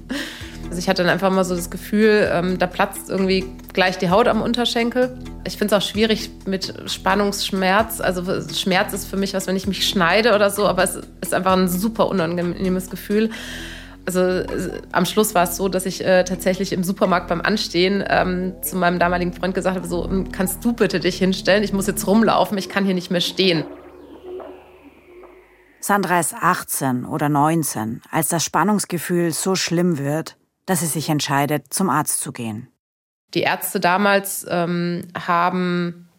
[0.69, 4.09] Also ich hatte dann einfach mal so das Gefühl, ähm, da platzt irgendwie gleich die
[4.09, 5.15] Haut am Unterschenkel.
[5.45, 8.01] Ich finde es auch schwierig mit Spannungsschmerz.
[8.01, 11.33] Also Schmerz ist für mich was, wenn ich mich schneide oder so, aber es ist
[11.33, 13.29] einfach ein super unangenehmes Gefühl
[14.05, 14.43] also
[14.91, 18.77] am Schluss war es so, dass ich äh, tatsächlich im Supermarkt beim Anstehen ähm, zu
[18.77, 22.05] meinem damaligen Freund gesagt habe, so hm, kannst du bitte dich hinstellen, ich muss jetzt
[22.07, 23.65] rumlaufen, ich kann hier nicht mehr stehen.
[25.79, 31.73] Sandra ist 18 oder 19, als das Spannungsgefühl so schlimm wird, dass sie sich entscheidet,
[31.73, 32.69] zum Arzt zu gehen.
[33.35, 36.09] Die Ärzte damals ähm, haben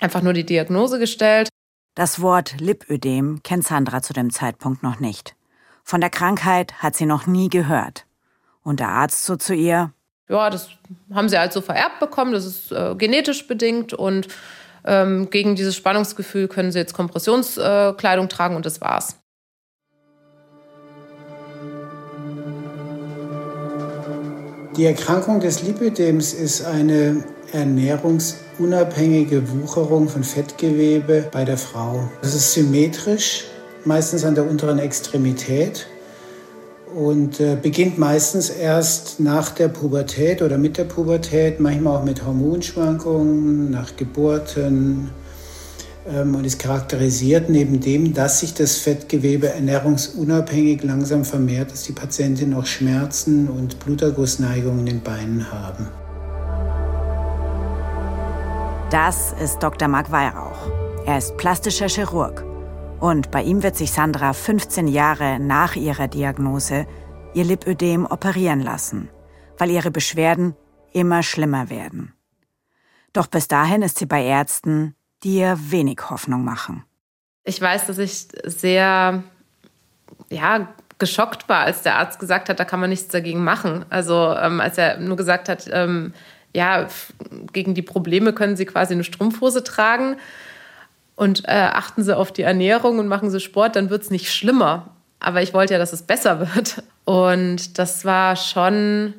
[0.00, 1.48] einfach nur die Diagnose gestellt.
[1.96, 5.34] Das Wort Lipödem kennt Sandra zu dem Zeitpunkt noch nicht.
[5.88, 8.04] Von der Krankheit hat sie noch nie gehört.
[8.62, 9.90] Und der Arzt so zu ihr,
[10.28, 10.68] ja, das
[11.14, 14.28] haben sie halt so vererbt bekommen, das ist äh, genetisch bedingt und
[14.84, 19.16] ähm, gegen dieses Spannungsgefühl können sie jetzt Kompressionskleidung äh, tragen und das war's.
[24.76, 32.10] Die Erkrankung des Lipödems ist eine ernährungsunabhängige Wucherung von Fettgewebe bei der Frau.
[32.20, 33.46] Das ist symmetrisch,
[33.84, 35.86] meistens an der unteren Extremität
[36.94, 42.24] und äh, beginnt meistens erst nach der Pubertät oder mit der Pubertät, manchmal auch mit
[42.24, 45.10] Hormonschwankungen, nach Geburten
[46.08, 51.92] ähm, und ist charakterisiert neben dem, dass sich das Fettgewebe ernährungsunabhängig langsam vermehrt, dass die
[51.92, 55.88] Patientin auch Schmerzen und Blutergussneigungen in den Beinen haben.
[58.90, 59.86] Das ist Dr.
[59.88, 60.56] Marc Weihrauch.
[61.04, 62.47] Er ist plastischer Chirurg
[63.00, 66.86] und bei ihm wird sich Sandra 15 Jahre nach ihrer Diagnose
[67.34, 69.08] ihr Lipödem operieren lassen,
[69.56, 70.56] weil ihre Beschwerden
[70.92, 72.12] immer schlimmer werden.
[73.12, 76.84] Doch bis dahin ist sie bei Ärzten, die ihr wenig Hoffnung machen.
[77.44, 79.22] Ich weiß, dass ich sehr,
[80.30, 83.84] ja, geschockt war, als der Arzt gesagt hat, da kann man nichts dagegen machen.
[83.88, 86.12] Also ähm, als er nur gesagt hat, ähm,
[86.52, 86.88] ja,
[87.52, 90.16] gegen die Probleme können Sie quasi eine Strumpfhose tragen
[91.18, 94.32] und äh, achten Sie auf die Ernährung und machen Sie Sport, dann wird es nicht
[94.32, 94.94] schlimmer.
[95.18, 96.84] Aber ich wollte ja, dass es besser wird.
[97.04, 99.14] Und das war schon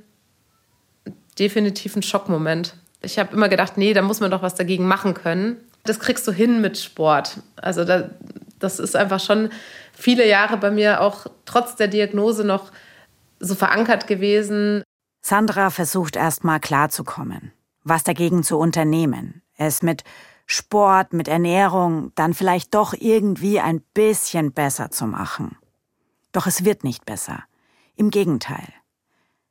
[1.37, 2.73] definitiv ein Schockmoment.
[3.01, 5.57] Ich habe immer gedacht, nee, da muss man doch was dagegen machen können.
[5.83, 7.41] Das kriegst du hin mit Sport.
[7.57, 8.09] Also da,
[8.59, 9.49] das ist einfach schon
[9.91, 12.71] viele Jahre bei mir auch trotz der Diagnose noch
[13.41, 14.83] so verankert gewesen.
[15.21, 17.51] Sandra versucht erst mal klarzukommen,
[17.83, 19.41] was dagegen zu unternehmen.
[19.57, 20.05] Es mit
[20.51, 25.57] Sport, mit Ernährung dann vielleicht doch irgendwie ein bisschen besser zu machen.
[26.31, 27.43] Doch es wird nicht besser.
[27.95, 28.73] Im Gegenteil.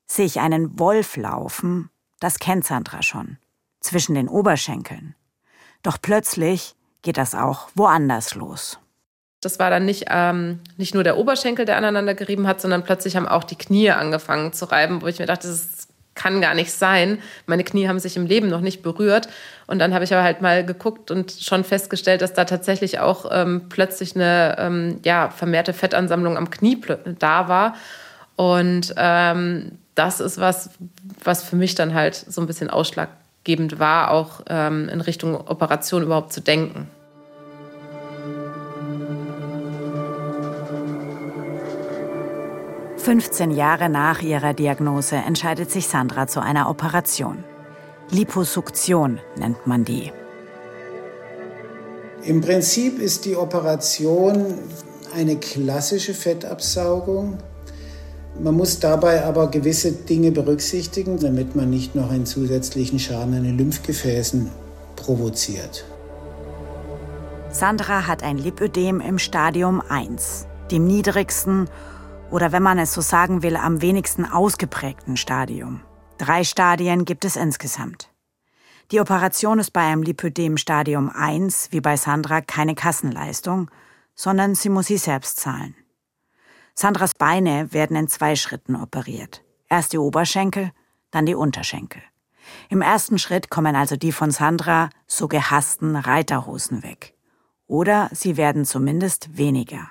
[0.07, 3.39] Sehe ich einen Wolf laufen, das kennt Sandra schon,
[3.79, 5.15] zwischen den Oberschenkeln.
[5.85, 8.81] Doch plötzlich geht das auch woanders los.
[9.41, 13.15] Das war dann nicht, ähm, nicht nur der Oberschenkel, der aneinander gerieben hat, sondern plötzlich
[13.15, 15.88] haben auch die Knie angefangen zu reiben, wo ich mir dachte, das
[16.19, 17.19] kann gar nicht sein.
[17.47, 19.29] Meine Knie haben sich im Leben noch nicht berührt.
[19.69, 23.27] Und dann habe ich aber halt mal geguckt und schon festgestellt, dass da tatsächlich auch
[23.31, 26.81] ähm, plötzlich eine ähm, ja, vermehrte Fettansammlung am Knie
[27.19, 27.75] da war.
[28.35, 30.71] Und ähm, das ist was,
[31.23, 36.03] was für mich dann halt so ein bisschen ausschlaggebend war, auch ähm, in Richtung Operation
[36.03, 36.89] überhaupt zu denken.
[43.09, 47.43] 15 Jahre nach ihrer Diagnose entscheidet sich Sandra zu einer Operation.
[48.11, 50.13] Liposuktion nennt man die.
[52.25, 54.57] Im Prinzip ist die Operation
[55.17, 57.39] eine klassische Fettabsaugung.
[58.39, 63.45] Man muss dabei aber gewisse Dinge berücksichtigen, damit man nicht noch einen zusätzlichen Schaden an
[63.45, 64.51] den Lymphgefäßen
[64.97, 65.87] provoziert.
[67.49, 71.71] Sandra hat ein Lipödem im Stadium 1, dem niedrigsten
[72.31, 75.81] oder wenn man es so sagen will, am wenigsten ausgeprägten Stadium.
[76.19, 78.11] Drei Stadien gibt es insgesamt.
[78.91, 83.71] Die Operation ist bei einem Lipödem Stadium 1, wie bei Sandra, keine Kassenleistung,
[84.15, 85.75] sondern sie muss sie selbst zahlen.
[86.75, 89.43] Sandras Beine werden in zwei Schritten operiert.
[89.69, 90.73] Erst die Oberschenkel,
[91.11, 92.03] dann die Unterschenkel.
[92.71, 97.15] Im ersten Schritt kommen also die von Sandra so gehassten Reiterhosen weg.
[97.67, 99.91] Oder sie werden zumindest weniger.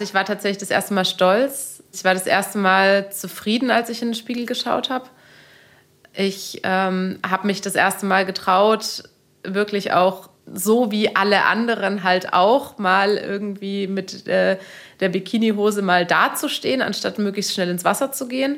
[0.00, 1.82] Ich war tatsächlich das erste Mal stolz.
[1.92, 5.06] Ich war das erste Mal zufrieden, als ich in den Spiegel geschaut habe.
[6.14, 9.04] Ich ähm, habe mich das erste Mal getraut,
[9.44, 14.58] wirklich auch so wie alle anderen halt auch mal irgendwie mit äh,
[14.98, 18.56] der Bikinihose mal dazustehen, anstatt möglichst schnell ins Wasser zu gehen.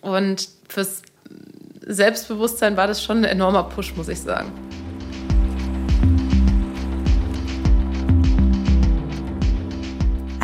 [0.00, 1.02] Und fürs
[1.86, 4.52] Selbstbewusstsein war das schon ein enormer Push, muss ich sagen.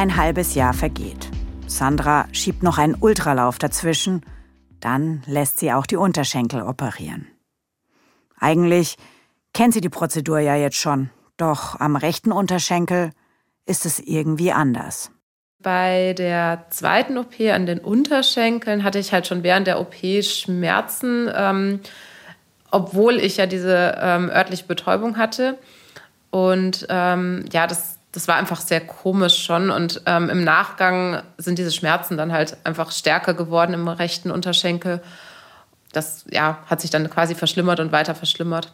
[0.01, 1.29] Ein halbes Jahr vergeht.
[1.67, 4.25] Sandra schiebt noch einen Ultralauf dazwischen,
[4.81, 7.27] dann lässt sie auch die Unterschenkel operieren.
[8.39, 8.97] Eigentlich
[9.53, 13.11] kennt sie die Prozedur ja jetzt schon, doch am rechten Unterschenkel
[13.67, 15.11] ist es irgendwie anders.
[15.63, 21.31] Bei der zweiten OP an den Unterschenkeln hatte ich halt schon während der OP Schmerzen,
[21.31, 21.81] ähm,
[22.71, 25.59] obwohl ich ja diese ähm, örtliche Betäubung hatte.
[26.31, 29.71] Und ähm, ja, das das war einfach sehr komisch schon.
[29.71, 35.03] Und ähm, im Nachgang sind diese Schmerzen dann halt einfach stärker geworden im rechten Unterschenkel.
[35.93, 38.73] Das ja, hat sich dann quasi verschlimmert und weiter verschlimmert.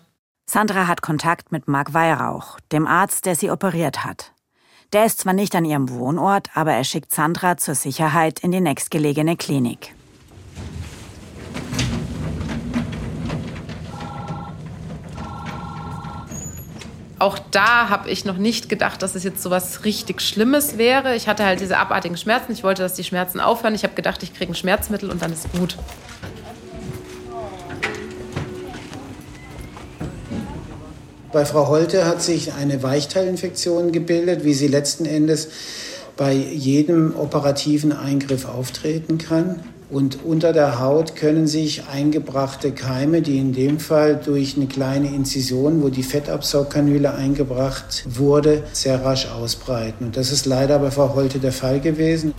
[0.49, 4.33] Sandra hat Kontakt mit Marc Weihrauch, dem Arzt, der sie operiert hat.
[4.93, 8.61] Der ist zwar nicht an ihrem Wohnort, aber er schickt Sandra zur Sicherheit in die
[8.61, 9.96] nächstgelegene Klinik.
[17.19, 21.17] Auch da habe ich noch nicht gedacht, dass es jetzt so was richtig Schlimmes wäre.
[21.17, 22.53] Ich hatte halt diese abartigen Schmerzen.
[22.53, 23.75] Ich wollte, dass die Schmerzen aufhören.
[23.75, 25.77] Ich habe gedacht, ich kriege ein Schmerzmittel und dann ist gut.
[31.33, 35.49] Bei Frau Holte hat sich eine Weichteilinfektion gebildet, wie sie letzten Endes
[36.17, 39.61] bei jedem operativen Eingriff auftreten kann.
[39.89, 45.15] Und unter der Haut können sich eingebrachte Keime, die in dem Fall durch eine kleine
[45.15, 50.07] Inzision, wo die Fettabsaugkanüle eingebracht wurde, sehr rasch ausbreiten.
[50.07, 52.35] Und das ist leider bei Frau Holte der Fall gewesen.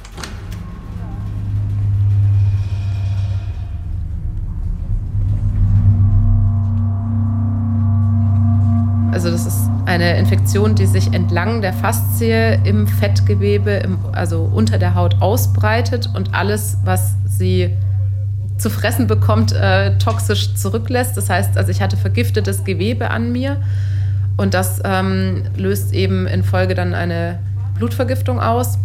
[9.13, 14.77] Also das ist eine Infektion, die sich entlang der Faszie im Fettgewebe, im, also unter
[14.77, 17.69] der Haut ausbreitet und alles, was sie
[18.57, 21.15] zu fressen bekommt, äh, toxisch zurücklässt.
[21.15, 23.61] Das heißt, also ich hatte vergiftetes Gewebe an mir
[24.35, 27.39] und das ähm, löst eben in Folge dann eine
[27.75, 28.77] Blutvergiftung aus,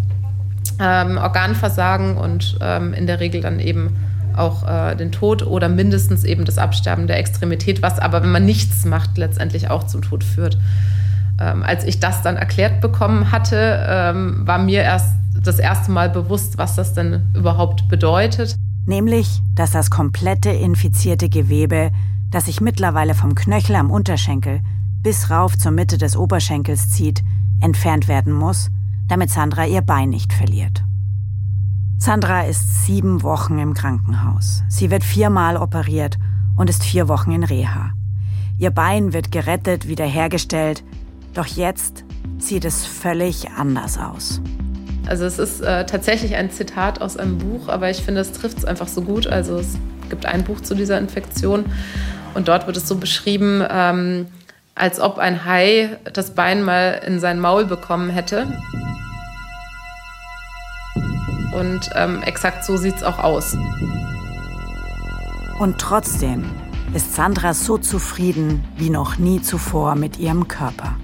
[0.78, 3.96] ähm, Organversagen und ähm, in der Regel dann eben
[4.36, 8.44] auch äh, den Tod oder mindestens eben das Absterben der Extremität, was aber, wenn man
[8.44, 10.58] nichts macht, letztendlich auch zum Tod führt.
[11.40, 16.10] Ähm, als ich das dann erklärt bekommen hatte, ähm, war mir erst das erste Mal
[16.10, 18.54] bewusst, was das denn überhaupt bedeutet.
[18.86, 21.90] Nämlich, dass das komplette infizierte Gewebe,
[22.30, 24.60] das sich mittlerweile vom Knöchel am Unterschenkel
[25.02, 27.22] bis rauf zur Mitte des Oberschenkels zieht,
[27.60, 28.68] entfernt werden muss,
[29.08, 30.84] damit Sandra ihr Bein nicht verliert.
[32.04, 34.64] Sandra ist sieben Wochen im Krankenhaus.
[34.68, 36.18] Sie wird viermal operiert
[36.56, 37.92] und ist vier Wochen in Reha.
[38.58, 40.82] Ihr Bein wird gerettet, wiederhergestellt,
[41.32, 42.02] doch jetzt
[42.38, 44.40] sieht es völlig anders aus.
[45.06, 48.58] Also es ist äh, tatsächlich ein Zitat aus einem Buch, aber ich finde, es trifft
[48.58, 49.28] es einfach so gut.
[49.28, 49.78] Also es
[50.10, 51.66] gibt ein Buch zu dieser Infektion
[52.34, 54.26] und dort wird es so beschrieben, ähm,
[54.74, 58.48] als ob ein Hai das Bein mal in sein Maul bekommen hätte.
[61.54, 63.56] Und ähm, exakt so sieht es auch aus.
[65.58, 66.44] Und trotzdem
[66.94, 70.96] ist Sandra so zufrieden wie noch nie zuvor mit ihrem Körper.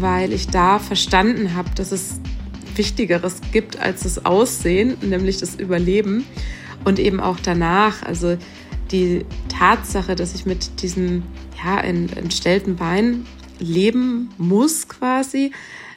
[0.00, 2.20] Weil ich da verstanden habe, dass es
[2.74, 6.24] Wichtigeres gibt als das Aussehen, nämlich das Überleben.
[6.84, 8.36] Und eben auch danach, also
[8.90, 11.22] die Tatsache, dass ich mit diesem
[11.62, 13.26] ja, entstellten Bein
[13.58, 15.52] leben muss quasi,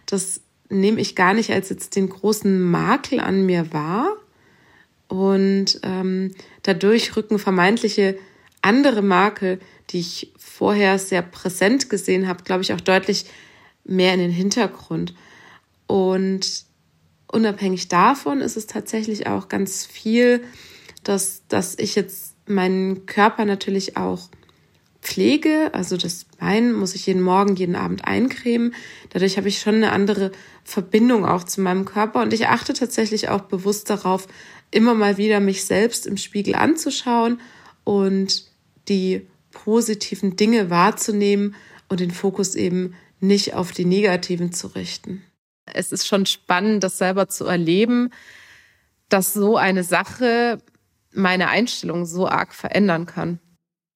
[0.05, 4.15] das nehme ich gar nicht als jetzt den großen Makel an mir wahr.
[5.07, 8.17] Und ähm, dadurch rücken vermeintliche
[8.61, 13.25] andere Makel, die ich vorher sehr präsent gesehen habe, glaube ich, auch deutlich
[13.83, 15.13] mehr in den Hintergrund.
[15.87, 16.65] Und
[17.27, 20.41] unabhängig davon ist es tatsächlich auch ganz viel,
[21.03, 24.29] dass, dass ich jetzt meinen Körper natürlich auch
[25.01, 25.71] pflege.
[25.73, 28.73] Also das Bein muss ich jeden Morgen, jeden Abend eincremen.
[29.09, 30.31] Dadurch habe ich schon eine andere
[30.63, 34.27] Verbindung auch zu meinem Körper und ich achte tatsächlich auch bewusst darauf,
[34.69, 37.41] immer mal wieder mich selbst im Spiegel anzuschauen
[37.83, 38.45] und
[38.87, 41.55] die positiven Dinge wahrzunehmen
[41.89, 45.23] und den Fokus eben nicht auf die negativen zu richten.
[45.65, 48.11] Es ist schon spannend, das selber zu erleben,
[49.09, 50.59] dass so eine Sache
[51.13, 53.39] meine Einstellung so arg verändern kann.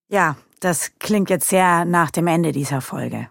[0.09, 3.29] Ja, das klingt jetzt sehr nach dem Ende dieser Folge.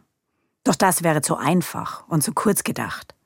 [0.62, 3.16] Doch das wäre zu einfach und zu kurz gedacht.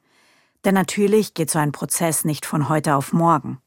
[0.64, 3.58] Denn natürlich geht so ein Prozess nicht von heute auf morgen.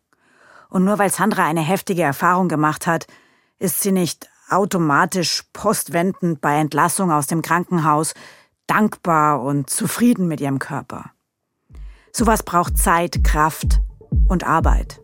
[0.70, 3.06] Und nur weil Sandra eine heftige Erfahrung gemacht hat,
[3.60, 8.16] ist sie nicht automatisch postwendend bei Entlassung aus dem Krankenhaus
[8.66, 11.12] dankbar und zufrieden mit ihrem Körper.
[12.12, 13.80] Sowas braucht Zeit, Kraft
[14.28, 15.02] und Arbeit.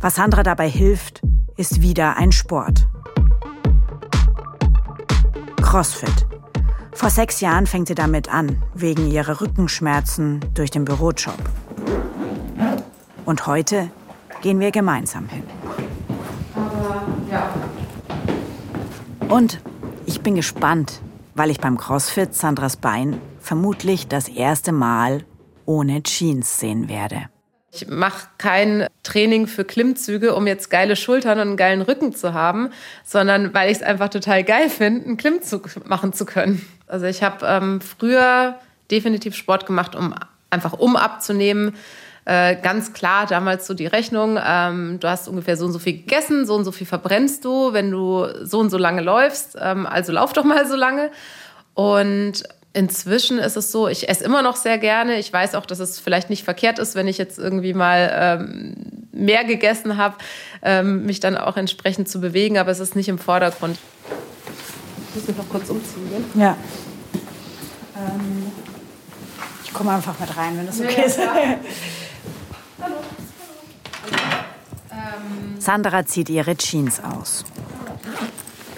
[0.00, 1.20] Was Sandra dabei hilft,
[1.56, 2.86] ist wieder ein Sport.
[5.72, 6.26] CrossFit.
[6.92, 11.38] Vor sechs Jahren fängt sie damit an, wegen ihrer Rückenschmerzen durch den Bürojob.
[13.24, 13.90] Und heute
[14.42, 15.44] gehen wir gemeinsam hin.
[19.30, 19.62] Und
[20.04, 21.00] ich bin gespannt,
[21.34, 25.24] weil ich beim CrossFit Sandras Bein vermutlich das erste Mal
[25.64, 27.30] ohne Jeans sehen werde.
[27.74, 32.34] Ich mache kein Training für Klimmzüge, um jetzt geile Schultern und einen geilen Rücken zu
[32.34, 32.68] haben,
[33.02, 36.66] sondern weil ich es einfach total geil finde, einen Klimmzug machen zu können.
[36.86, 38.56] Also ich habe ähm, früher
[38.90, 40.14] definitiv Sport gemacht, um
[40.50, 41.74] einfach um abzunehmen.
[42.26, 45.94] Äh, ganz klar damals so die Rechnung, ähm, du hast ungefähr so und so viel
[45.94, 49.86] gegessen, so und so viel verbrennst du, wenn du so und so lange läufst, ähm,
[49.86, 51.10] also lauf doch mal so lange.
[51.72, 52.42] Und
[52.72, 55.18] inzwischen ist es so, ich esse immer noch sehr gerne.
[55.18, 58.74] Ich weiß auch, dass es vielleicht nicht verkehrt ist, wenn ich jetzt irgendwie mal ähm,
[59.12, 60.16] mehr gegessen habe,
[60.62, 63.78] ähm, mich dann auch entsprechend zu bewegen, aber es ist nicht im Vordergrund.
[65.08, 66.08] Ich muss mich noch kurz umziehen.
[66.10, 66.42] Gell?
[66.42, 66.56] Ja.
[67.96, 68.50] Ähm,
[69.64, 71.18] ich komme einfach mit rein, wenn das okay ist.
[72.80, 72.96] Hallo.
[75.58, 77.44] Sandra zieht ihre Jeans aus.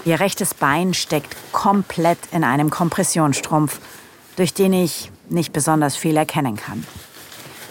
[0.05, 3.81] Ihr rechtes Bein steckt komplett in einem Kompressionsstrumpf,
[4.37, 6.87] durch den ich nicht besonders viel erkennen kann.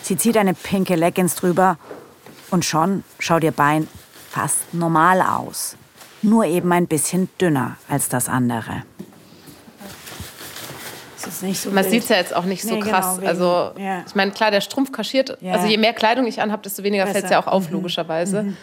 [0.01, 1.77] Sie zieht eine pinke Leggings drüber
[2.49, 3.87] und schon schaut ihr Bein
[4.29, 5.77] fast normal aus.
[6.21, 8.83] Nur eben ein bisschen dünner als das andere.
[11.17, 13.17] So Man sieht es ja jetzt auch nicht so nee, krass.
[13.17, 14.03] Genau, also ja.
[14.05, 15.37] ich meine, klar, der Strumpf kaschiert.
[15.39, 15.53] Ja.
[15.53, 17.75] Also je mehr Kleidung ich anhabe, desto weniger fällt es ja auch auf, mhm.
[17.75, 18.43] logischerweise.
[18.43, 18.57] Mhm.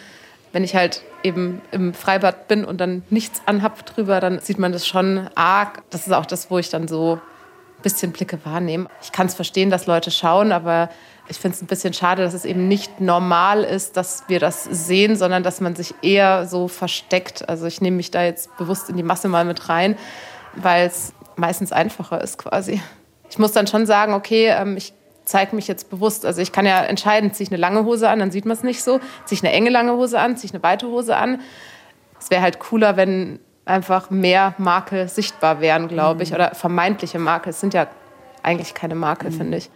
[0.51, 4.71] Wenn ich halt eben im Freibad bin und dann nichts anhab drüber, dann sieht man
[4.71, 5.83] das schon arg.
[5.89, 8.87] Das ist auch das, wo ich dann so ein bisschen Blicke wahrnehme.
[9.01, 10.89] Ich kann es verstehen, dass Leute schauen, aber
[11.27, 14.65] ich finde es ein bisschen schade, dass es eben nicht normal ist, dass wir das
[14.65, 17.47] sehen, sondern dass man sich eher so versteckt.
[17.47, 19.97] Also ich nehme mich da jetzt bewusst in die Masse mal mit rein,
[20.55, 22.81] weil es meistens einfacher ist quasi.
[23.29, 24.93] Ich muss dann schon sagen, okay, ähm, ich
[25.31, 26.25] zeige mich jetzt bewusst.
[26.25, 28.63] Also ich kann ja entscheiden, ziehe ich eine lange Hose an, dann sieht man es
[28.63, 28.99] nicht so.
[29.25, 31.39] Ziehe ich eine enge lange Hose an, ziehe ich eine weite Hose an.
[32.19, 36.29] Es wäre halt cooler, wenn einfach mehr Makel sichtbar wären, glaube ich.
[36.29, 36.35] Mhm.
[36.35, 37.51] Oder vermeintliche Makel.
[37.51, 37.87] Es sind ja
[38.43, 39.35] eigentlich keine Makel, mhm.
[39.35, 39.69] finde ich.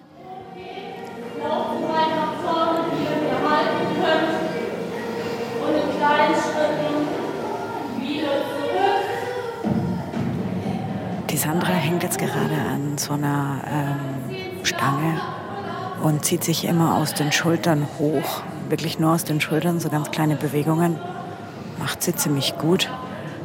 [11.30, 15.20] Die Sandra hängt jetzt gerade an so einer ähm, Stange
[16.06, 18.44] und zieht sich immer aus den Schultern hoch.
[18.70, 21.00] Wirklich nur aus den Schultern, so ganz kleine Bewegungen.
[21.80, 22.92] Macht sie ziemlich gut.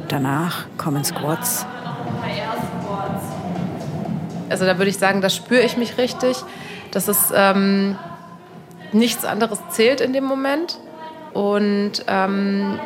[0.09, 1.65] Danach kommen Squats.
[4.47, 6.37] Also da würde ich sagen, da spüre ich mich richtig.
[6.91, 7.97] Das ist ähm,
[8.91, 10.77] nichts anderes zählt in dem Moment.
[11.33, 12.79] Und ähm,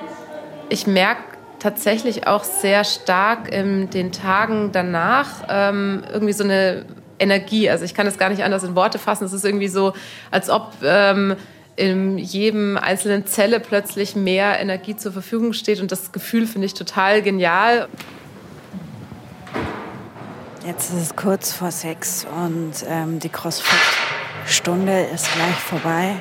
[0.70, 1.22] ich merke
[1.60, 6.86] tatsächlich auch sehr stark in den Tagen danach ähm, irgendwie so eine
[7.20, 7.70] Energie.
[7.70, 9.26] Also ich kann das gar nicht anders in Worte fassen.
[9.26, 9.93] Es ist irgendwie so,
[10.32, 11.36] als ob ähm,
[11.76, 15.82] in jedem einzelnen Zelle plötzlich mehr Energie zur Verfügung steht.
[15.82, 17.88] Und das Gefühl finde ich total genial.
[20.66, 26.16] Jetzt ist es kurz vor sechs und ähm, die CrossFit-Stunde ist gleich vorbei.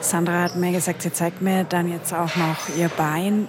[0.00, 3.48] Sandra hat mir gesagt, sie zeigt mir dann jetzt auch noch ihr Bein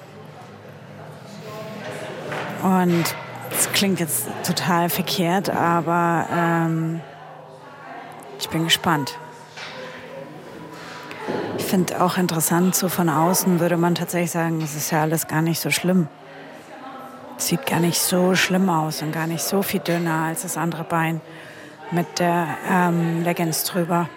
[2.61, 3.03] und
[3.55, 7.01] es klingt jetzt total verkehrt, aber ähm,
[8.39, 9.17] ich bin gespannt.
[11.57, 15.27] Ich finde auch interessant, so von außen würde man tatsächlich sagen, es ist ja alles
[15.27, 16.07] gar nicht so schlimm.
[17.37, 20.83] Sieht gar nicht so schlimm aus und gar nicht so viel dünner als das andere
[20.83, 21.21] Bein
[21.91, 24.09] mit der ähm, Leggings drüber.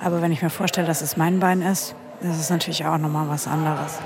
[0.00, 3.28] Aber wenn ich mir vorstelle, dass es mein Bein ist, ist es natürlich auch nochmal
[3.28, 3.98] was anderes.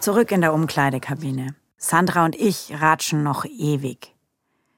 [0.00, 1.54] Zurück in der Umkleidekabine.
[1.82, 4.14] Sandra und ich ratschen noch ewig.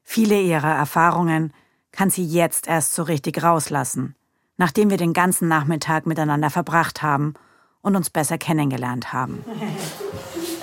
[0.05, 1.53] Viele ihrer Erfahrungen
[1.91, 4.15] kann sie jetzt erst so richtig rauslassen,
[4.57, 7.35] nachdem wir den ganzen Nachmittag miteinander verbracht haben
[7.83, 9.45] und uns besser kennengelernt haben.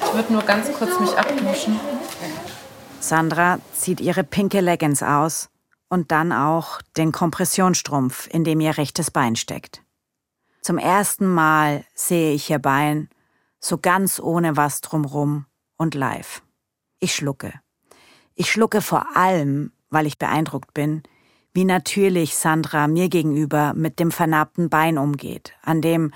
[0.02, 1.78] Ich würde nur ganz kurz mich abduschen.
[3.02, 5.50] Sandra zieht ihre pinke Leggings aus
[5.90, 9.84] und dann auch den Kompressionsstrumpf, in dem ihr rechtes Bein steckt.
[10.62, 13.10] Zum ersten Mal sehe ich ihr Bein
[13.60, 15.46] so ganz ohne was drumrum
[15.80, 16.44] und live.
[17.00, 17.54] Ich schlucke.
[18.36, 21.02] Ich schlucke vor allem, weil ich beeindruckt bin,
[21.54, 26.14] wie natürlich Sandra mir gegenüber mit dem vernarbten Bein umgeht, an dem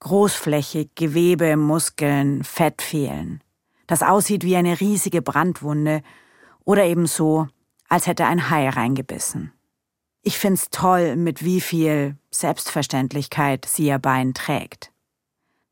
[0.00, 3.42] großflächig Gewebe, Muskeln, Fett fehlen.
[3.86, 6.02] Das aussieht wie eine riesige Brandwunde
[6.64, 7.48] oder eben so,
[7.88, 9.52] als hätte ein Hai reingebissen.
[10.22, 14.91] Ich find's toll, mit wie viel Selbstverständlichkeit sie ihr Bein trägt.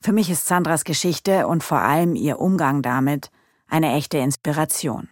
[0.02, 3.30] Für mich ist Sandras Geschichte und vor allem ihr Umgang damit
[3.68, 5.10] eine echte Inspiration.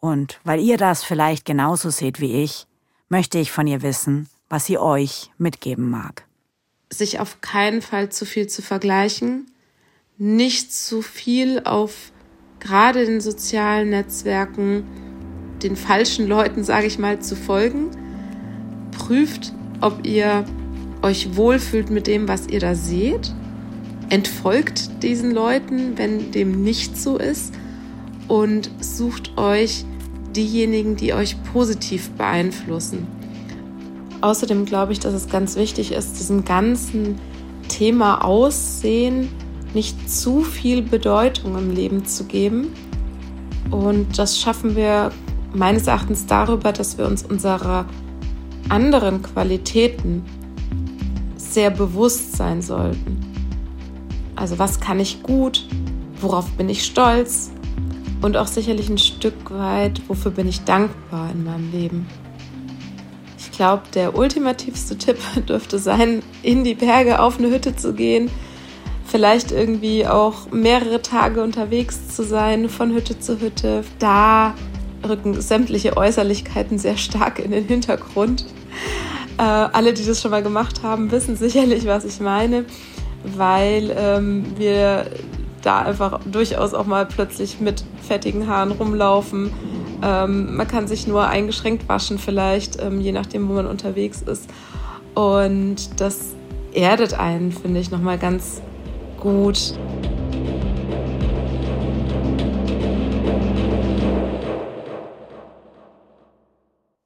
[0.00, 2.66] Und weil ihr das vielleicht genauso seht wie ich,
[3.08, 6.24] möchte ich von ihr wissen, was sie euch mitgeben mag.
[6.92, 9.48] Sich auf keinen Fall zu viel zu vergleichen,
[10.18, 12.10] nicht zu viel auf
[12.58, 14.88] gerade den sozialen Netzwerken
[15.62, 17.90] den falschen Leuten, sage ich mal, zu folgen.
[18.90, 20.44] Prüft, ob ihr
[21.02, 23.32] euch wohlfühlt mit dem, was ihr da seht
[24.10, 27.54] entfolgt diesen Leuten, wenn dem nicht so ist
[28.28, 29.84] und sucht euch
[30.36, 33.06] diejenigen, die euch positiv beeinflussen.
[34.20, 37.18] außerdem glaube ich, dass es ganz wichtig ist, diesem ganzen
[37.68, 39.28] Thema Aussehen
[39.72, 42.72] nicht zu viel Bedeutung im Leben zu geben.
[43.70, 45.10] Und das schaffen wir
[45.54, 47.86] meines Erachtens darüber, dass wir uns unserer
[48.68, 50.22] anderen Qualitäten
[51.36, 53.29] sehr bewusst sein sollten.
[54.40, 55.66] Also was kann ich gut,
[56.22, 57.50] worauf bin ich stolz
[58.22, 62.06] und auch sicherlich ein Stück weit, wofür bin ich dankbar in meinem Leben.
[63.38, 65.18] Ich glaube, der ultimativste Tipp
[65.48, 68.30] dürfte sein, in die Berge auf eine Hütte zu gehen,
[69.04, 73.84] vielleicht irgendwie auch mehrere Tage unterwegs zu sein, von Hütte zu Hütte.
[73.98, 74.54] Da
[75.06, 78.46] rücken sämtliche Äußerlichkeiten sehr stark in den Hintergrund.
[79.36, 82.64] Äh, alle, die das schon mal gemacht haben, wissen sicherlich, was ich meine,
[83.24, 85.06] weil ähm, wir
[85.62, 89.52] da einfach durchaus auch mal plötzlich mit fettigen Haaren rumlaufen.
[90.02, 94.48] Ähm, man kann sich nur eingeschränkt waschen vielleicht, ähm, je nachdem, wo man unterwegs ist.
[95.14, 96.34] Und das
[96.72, 98.62] erdet einen, finde ich, nochmal ganz
[99.18, 99.74] gut.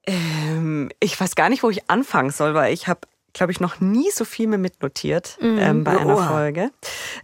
[0.07, 3.01] Ähm, ich weiß gar nicht, wo ich anfangen soll, weil ich habe,
[3.35, 5.59] glaube ich, noch nie so viel mir mitnotiert mhm.
[5.59, 6.71] ähm, bei einer Folge.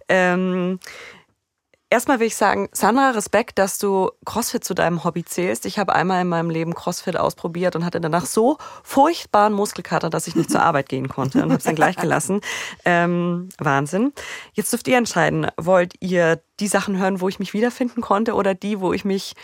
[0.09, 0.79] Ähm,
[1.93, 5.67] Erstmal will ich sagen, Sandra, Respekt, dass du CrossFit zu deinem Hobby zählst.
[5.67, 10.29] Ich habe einmal in meinem Leben CrossFit ausprobiert und hatte danach so furchtbaren Muskelkater, dass
[10.29, 12.43] ich nicht zur Arbeit gehen konnte und habe es dann gleich gelassen.
[12.85, 14.13] Ähm, Wahnsinn.
[14.53, 18.55] Jetzt dürft ihr entscheiden, wollt ihr die Sachen hören, wo ich mich wiederfinden konnte oder
[18.55, 19.35] die, wo ich mich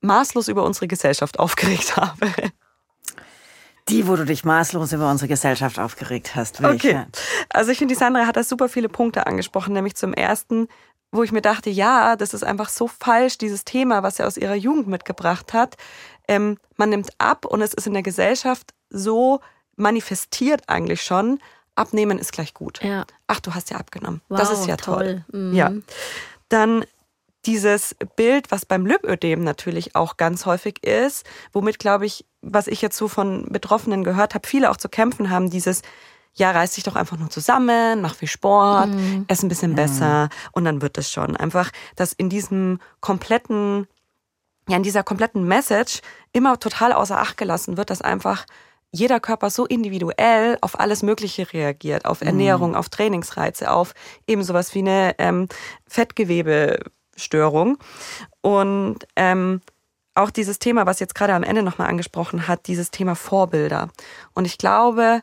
[0.00, 2.32] maßlos über unsere Gesellschaft aufgeregt habe?
[3.90, 6.62] Die, wo du dich maßlos über unsere Gesellschaft aufgeregt hast.
[6.62, 6.88] Welche?
[6.88, 7.04] Okay.
[7.50, 10.68] Also ich finde, die Sandra hat da super viele Punkte angesprochen, nämlich zum ersten,
[11.12, 14.36] wo ich mir dachte, ja, das ist einfach so falsch, dieses Thema, was er aus
[14.36, 15.76] ihrer Jugend mitgebracht hat.
[16.28, 19.40] Ähm, man nimmt ab und es ist in der Gesellschaft so
[19.76, 21.40] manifestiert eigentlich schon,
[21.74, 22.80] abnehmen ist gleich gut.
[22.82, 23.04] Ja.
[23.26, 24.20] Ach, du hast ja abgenommen.
[24.28, 25.24] Wow, das ist ja toll.
[25.30, 25.40] toll.
[25.40, 25.54] Mhm.
[25.54, 25.72] Ja.
[26.48, 26.84] Dann
[27.46, 32.82] dieses Bild, was beim Lipödem natürlich auch ganz häufig ist, womit, glaube ich, was ich
[32.82, 35.82] jetzt so von Betroffenen gehört habe, viele auch zu kämpfen haben, dieses
[36.34, 39.24] ja, reiß dich doch einfach nur zusammen, mach viel Sport, mhm.
[39.26, 41.36] ess ein bisschen besser und dann wird es schon.
[41.36, 43.88] Einfach, dass in diesem kompletten,
[44.68, 46.00] ja, in dieser kompletten Message
[46.32, 48.46] immer total außer Acht gelassen wird, dass einfach
[48.92, 52.76] jeder Körper so individuell auf alles Mögliche reagiert, auf Ernährung, mhm.
[52.76, 53.94] auf Trainingsreize, auf
[54.26, 55.48] eben sowas wie eine ähm,
[57.20, 57.78] Fettgewebestörung.
[58.40, 59.60] Und ähm,
[60.14, 63.90] auch dieses Thema, was jetzt gerade am Ende nochmal angesprochen hat, dieses Thema Vorbilder.
[64.34, 65.22] Und ich glaube,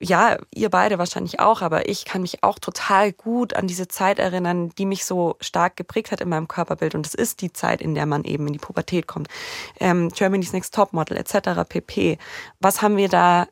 [0.00, 4.18] ja, ihr beide wahrscheinlich auch, aber ich kann mich auch total gut an diese Zeit
[4.18, 6.94] erinnern, die mich so stark geprägt hat in meinem Körperbild.
[6.94, 9.28] Und das ist die Zeit, in der man eben in die Pubertät kommt.
[9.80, 11.68] Ähm, Germany's Next Topmodel etc.
[11.68, 12.18] pp.
[12.60, 13.46] Was haben wir da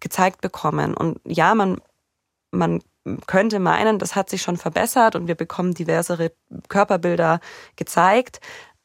[0.00, 0.94] gezeigt bekommen?
[0.94, 1.80] Und ja, man,
[2.52, 2.80] man
[3.26, 6.32] könnte meinen, das hat sich schon verbessert und wir bekommen diversere
[6.68, 7.40] Körperbilder
[7.76, 8.40] gezeigt.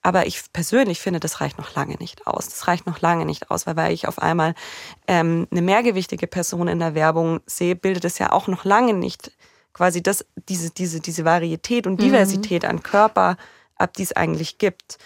[0.05, 2.49] Aber ich persönlich finde, das reicht noch lange nicht aus.
[2.49, 4.53] Das reicht noch lange nicht aus, weil weil ich auf einmal
[5.07, 9.31] ähm, eine mehrgewichtige Person in der Werbung sehe, bildet es ja auch noch lange nicht
[9.71, 12.03] quasi das, diese, diese, diese Varietät und mhm.
[12.05, 12.69] Diversität mhm.
[12.69, 13.37] an Körper
[13.75, 14.97] ab, die es eigentlich gibt.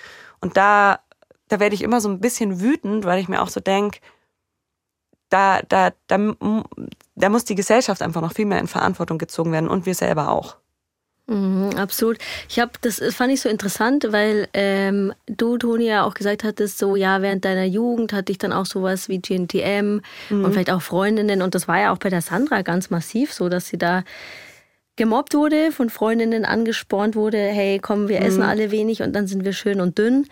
[0.41, 0.99] Und da,
[1.47, 3.99] da werde ich immer so ein bisschen wütend, weil ich mir auch so denke,
[5.30, 6.18] da, da, da,
[7.18, 10.30] da muss die Gesellschaft einfach noch viel mehr in Verantwortung gezogen werden und wir selber
[10.30, 10.57] auch.
[11.30, 12.18] Mhm, absolut.
[12.47, 16.78] Ich habe das fand ich so interessant, weil ähm, du, Toni, ja auch gesagt hattest,
[16.78, 19.99] so ja, während deiner Jugend hatte ich dann auch sowas wie GNTM
[20.30, 20.45] mhm.
[20.45, 21.41] und vielleicht auch Freundinnen.
[21.41, 24.03] Und das war ja auch bei der Sandra ganz massiv so, dass sie da
[24.95, 28.49] gemobbt wurde, von Freundinnen angespornt wurde, hey, komm, wir essen mhm.
[28.49, 30.28] alle wenig und dann sind wir schön und dünn.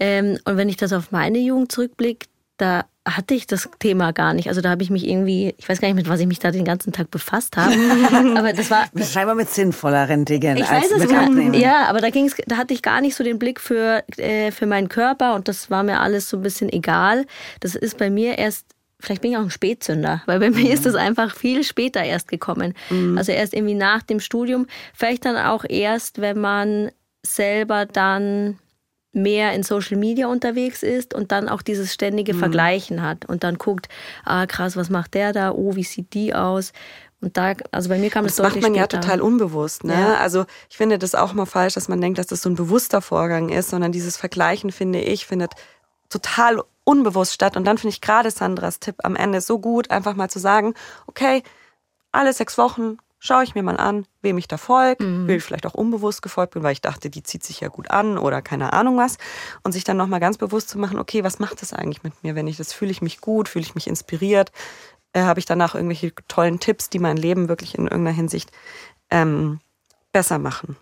[0.00, 2.26] Ähm, und wenn ich das auf meine Jugend zurückblicke,
[2.56, 2.86] da
[3.16, 4.48] hatte ich das Thema gar nicht.
[4.48, 6.50] Also da habe ich mich irgendwie, ich weiß gar nicht, mit was ich mich da
[6.50, 7.74] den ganzen Tag befasst habe.
[8.36, 10.56] aber das war scheinbar mit sinnvolleren Dingen.
[10.56, 13.38] Ich weiß es gar Ja, aber da ging's, da hatte ich gar nicht so den
[13.38, 17.26] Blick für äh, für meinen Körper und das war mir alles so ein bisschen egal.
[17.60, 18.66] Das ist bei mir erst
[19.00, 20.72] Vielleicht bin ich auch ein Spätzünder, weil bei mir mhm.
[20.72, 22.74] ist das einfach viel später erst gekommen.
[22.90, 23.16] Mhm.
[23.16, 24.66] Also erst irgendwie nach dem Studium.
[24.92, 26.90] Vielleicht dann auch erst, wenn man
[27.22, 28.58] selber dann
[29.12, 32.38] mehr in Social Media unterwegs ist und dann auch dieses ständige mhm.
[32.38, 33.88] Vergleichen hat und dann guckt,
[34.24, 35.52] ah krass, was macht der da?
[35.52, 36.72] Oh, wie sieht die aus?
[37.20, 38.80] Und da, also bei mir kam das, das macht man später.
[38.80, 39.82] ja total unbewusst.
[39.82, 39.94] Ne?
[39.94, 40.14] Ja.
[40.18, 43.00] Also ich finde das auch mal falsch, dass man denkt, dass das so ein bewusster
[43.00, 45.52] Vorgang ist, sondern dieses Vergleichen, finde ich, findet
[46.10, 47.56] total unbewusst statt.
[47.56, 50.74] Und dann finde ich gerade Sandras Tipp am Ende so gut, einfach mal zu sagen,
[51.06, 51.42] okay,
[52.12, 55.26] alle sechs Wochen schaue ich mir mal an, wem ich da folge, mhm.
[55.26, 57.90] wem ich vielleicht auch unbewusst gefolgt bin, weil ich dachte, die zieht sich ja gut
[57.90, 59.18] an oder keine Ahnung was.
[59.62, 62.34] Und sich dann nochmal ganz bewusst zu machen, okay, was macht das eigentlich mit mir,
[62.34, 64.52] wenn ich das, fühle ich mich gut, fühle ich mich inspiriert,
[65.12, 68.50] äh, habe ich danach irgendwelche tollen Tipps, die mein Leben wirklich in irgendeiner Hinsicht
[69.10, 69.60] ähm,
[70.12, 70.76] besser machen.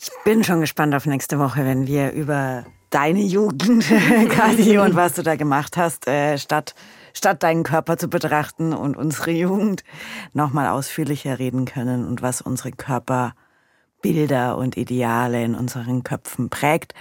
[0.00, 3.84] Ich bin schon gespannt auf nächste Woche, wenn wir über deine Jugend,
[4.30, 6.74] Kadi, und was du da gemacht hast, äh, statt,
[7.18, 9.84] statt deinen Körper zu betrachten und unsere Jugend
[10.32, 16.94] nochmal ausführlicher reden können und was unsere Körperbilder und Ideale in unseren Köpfen prägt.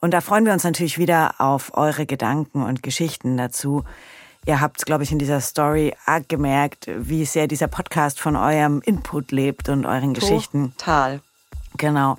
[0.00, 3.84] Und da freuen wir uns natürlich wieder auf eure Gedanken und Geschichten dazu.
[4.46, 8.80] Ihr habt, glaube ich, in dieser Story arg gemerkt, wie sehr dieser Podcast von eurem
[8.80, 10.72] Input lebt und euren Geschichten.
[10.78, 11.20] Total.
[11.76, 12.16] Genau.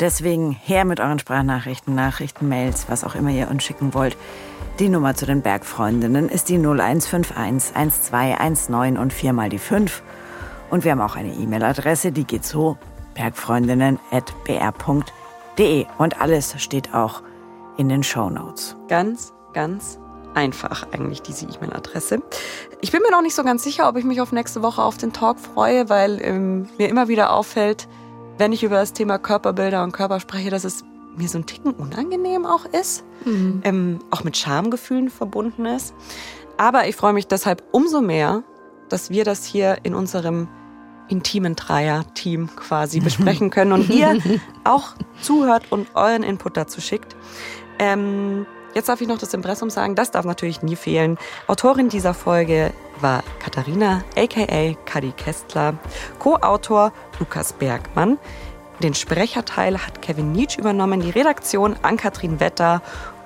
[0.00, 4.16] Deswegen her mit euren Sprachnachrichten, Nachrichten, Mails, was auch immer ihr uns schicken wollt.
[4.78, 10.04] Die Nummer zu den Bergfreundinnen ist die 0151 1219 und viermal die 5.
[10.70, 12.78] Und wir haben auch eine E-Mail-Adresse, die geht so
[13.14, 15.86] bergfreundinnen.br.de.
[15.98, 17.24] Und alles steht auch
[17.76, 18.76] in den Show Notes.
[18.86, 19.98] Ganz, ganz
[20.34, 22.22] einfach eigentlich diese E-Mail-Adresse.
[22.80, 24.96] Ich bin mir noch nicht so ganz sicher, ob ich mich auf nächste Woche auf
[24.96, 27.88] den Talk freue, weil ähm, mir immer wieder auffällt,
[28.36, 30.84] wenn ich über das Thema Körperbilder und Körper spreche, dass es
[31.18, 33.60] mir so ein Ticken unangenehm auch ist, mhm.
[33.64, 35.94] ähm, auch mit Schamgefühlen verbunden ist.
[36.56, 38.42] Aber ich freue mich deshalb umso mehr,
[38.88, 40.48] dass wir das hier in unserem
[41.08, 44.18] intimen Dreier-Team quasi besprechen können und ihr
[44.64, 47.16] auch zuhört und euren Input dazu schickt.
[47.78, 51.18] Ähm, jetzt darf ich noch das Impressum sagen, das darf natürlich nie fehlen.
[51.46, 55.74] Autorin dieser Folge war Katharina, aka Kadi Kestler,
[56.18, 58.18] Co-Autor Lukas Bergmann.
[58.82, 62.80] Den Sprecherteil hat Kevin Nietzsch übernommen, die Redaktion an Katrin Wetter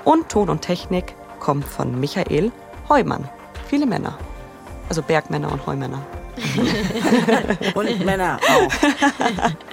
[0.04, 2.50] und Ton und Technik kommt von Michael
[2.88, 3.28] Heumann.
[3.68, 4.16] Viele Männer.
[4.88, 5.98] Also Bergmänner und Heumänner.
[7.74, 8.72] und Männer auch.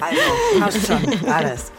[0.01, 1.71] Also, passt schon, alles.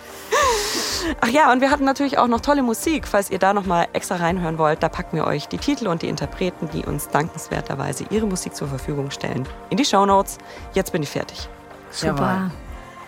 [1.20, 3.06] Ach ja, und wir hatten natürlich auch noch tolle Musik.
[3.06, 6.02] Falls ihr da noch mal extra reinhören wollt, da packen wir euch die Titel und
[6.02, 10.38] die Interpreten, die uns dankenswerterweise ihre Musik zur Verfügung stellen, in die Show Notes.
[10.72, 11.48] Jetzt bin ich fertig.
[11.90, 12.50] Super.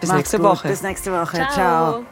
[0.02, 0.46] Bis Macht's nächste gut.
[0.46, 0.68] Woche.
[0.68, 1.36] Bis nächste Woche.
[1.36, 1.52] Ciao.
[1.52, 2.04] Ciao.